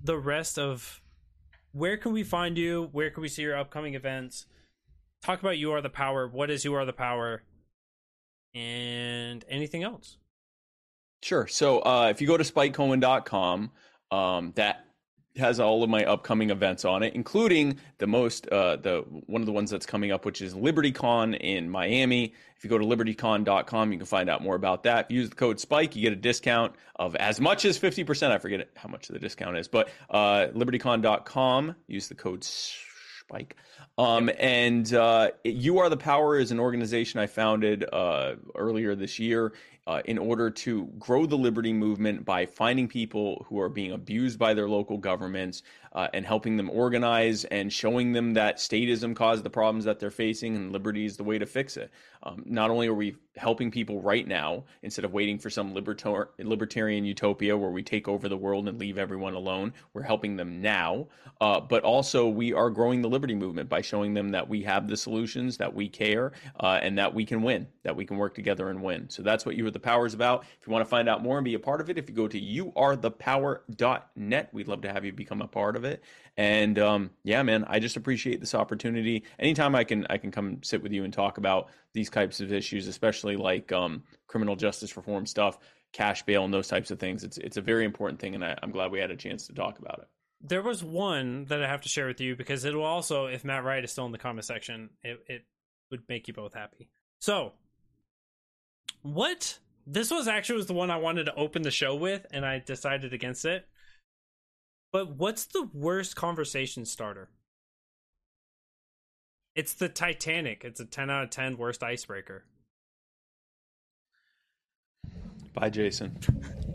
[0.04, 1.00] the rest of
[1.72, 2.88] where can we find you?
[2.92, 4.46] Where can we see your upcoming events?
[5.22, 6.26] Talk about You Are the Power.
[6.26, 7.42] What is You Are the Power?
[8.54, 10.18] And anything else?
[11.22, 11.46] Sure.
[11.46, 13.70] So uh, if you go to spikecohen.com,
[14.10, 14.84] um, that
[15.36, 19.46] has all of my upcoming events on it, including the most uh, the one of
[19.46, 22.34] the ones that's coming up, which is LibertyCon in Miami.
[22.56, 25.06] If you go to libertycon.com, you can find out more about that.
[25.06, 28.04] If you use the code Spike, you get a discount of as much as fifty
[28.04, 28.32] percent.
[28.32, 31.76] I forget how much the discount is, but uh, libertycon.com.
[31.86, 33.56] Use the code Spike.
[33.98, 39.18] Um, and uh, You Are the Power is an organization I founded uh, earlier this
[39.18, 39.52] year
[39.86, 44.38] uh, in order to grow the liberty movement by finding people who are being abused
[44.38, 45.62] by their local governments
[45.94, 50.10] uh, and helping them organize and showing them that statism caused the problems that they're
[50.10, 51.90] facing and liberty is the way to fix it.
[52.22, 56.28] Um, not only are we helping people right now instead of waiting for some libertar-
[56.38, 60.60] libertarian utopia where we take over the world and leave everyone alone, we're helping them
[60.62, 61.08] now.
[61.40, 64.86] Uh, but also, we are growing the liberty movement by showing them that we have
[64.86, 68.34] the solutions, that we care, uh, and that we can win, that we can work
[68.34, 69.08] together and win.
[69.10, 70.44] So that's what You Are the Power is about.
[70.60, 72.14] If you want to find out more and be a part of it, if you
[72.14, 76.02] go to youarethepower.net, we'd love to have you become a part of it.
[76.36, 79.24] And um, yeah, man, I just appreciate this opportunity.
[79.38, 82.52] Anytime I can, I can come sit with you and talk about these types of
[82.52, 85.58] issues, especially like um, criminal justice reform stuff,
[85.92, 87.24] cash bail, and those types of things.
[87.24, 89.54] It's it's a very important thing, and I, I'm glad we had a chance to
[89.54, 90.08] talk about it.
[90.40, 93.44] There was one that I have to share with you because it will also, if
[93.44, 95.44] Matt Wright is still in the comment section, it, it
[95.92, 96.88] would make you both happy.
[97.20, 97.52] So,
[99.02, 99.58] what?
[99.86, 102.60] This was actually was the one I wanted to open the show with, and I
[102.60, 103.66] decided against it.
[104.92, 107.28] But what's the worst conversation starter?
[109.54, 110.64] It's the Titanic.
[110.64, 112.44] It's a 10 out of 10 worst icebreaker.
[115.54, 116.16] Bye, Jason.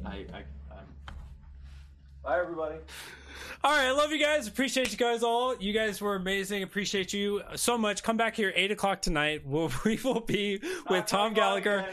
[0.05, 1.15] I, I, I'm...
[2.23, 2.75] Bye, everybody.
[3.63, 4.47] All right, I love you guys.
[4.47, 5.55] Appreciate you guys all.
[5.57, 6.61] You guys were amazing.
[6.61, 8.03] Appreciate you so much.
[8.03, 9.41] Come back here eight o'clock tonight.
[9.45, 11.87] We'll, we will be with Tom Gallagher.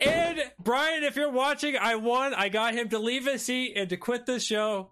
[0.00, 2.34] And Brian, if you're watching, I won.
[2.34, 4.90] I got him to leave his seat and to quit this show.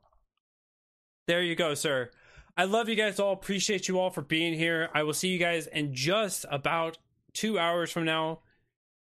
[1.26, 2.10] There you go, sir.
[2.56, 3.32] I love you guys all.
[3.32, 4.88] Appreciate you all for being here.
[4.94, 6.98] I will see you guys in just about
[7.34, 8.40] two hours from now.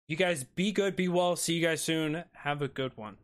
[0.09, 1.37] You guys be good, be well.
[1.37, 2.25] See you guys soon.
[2.33, 3.17] Have a good one.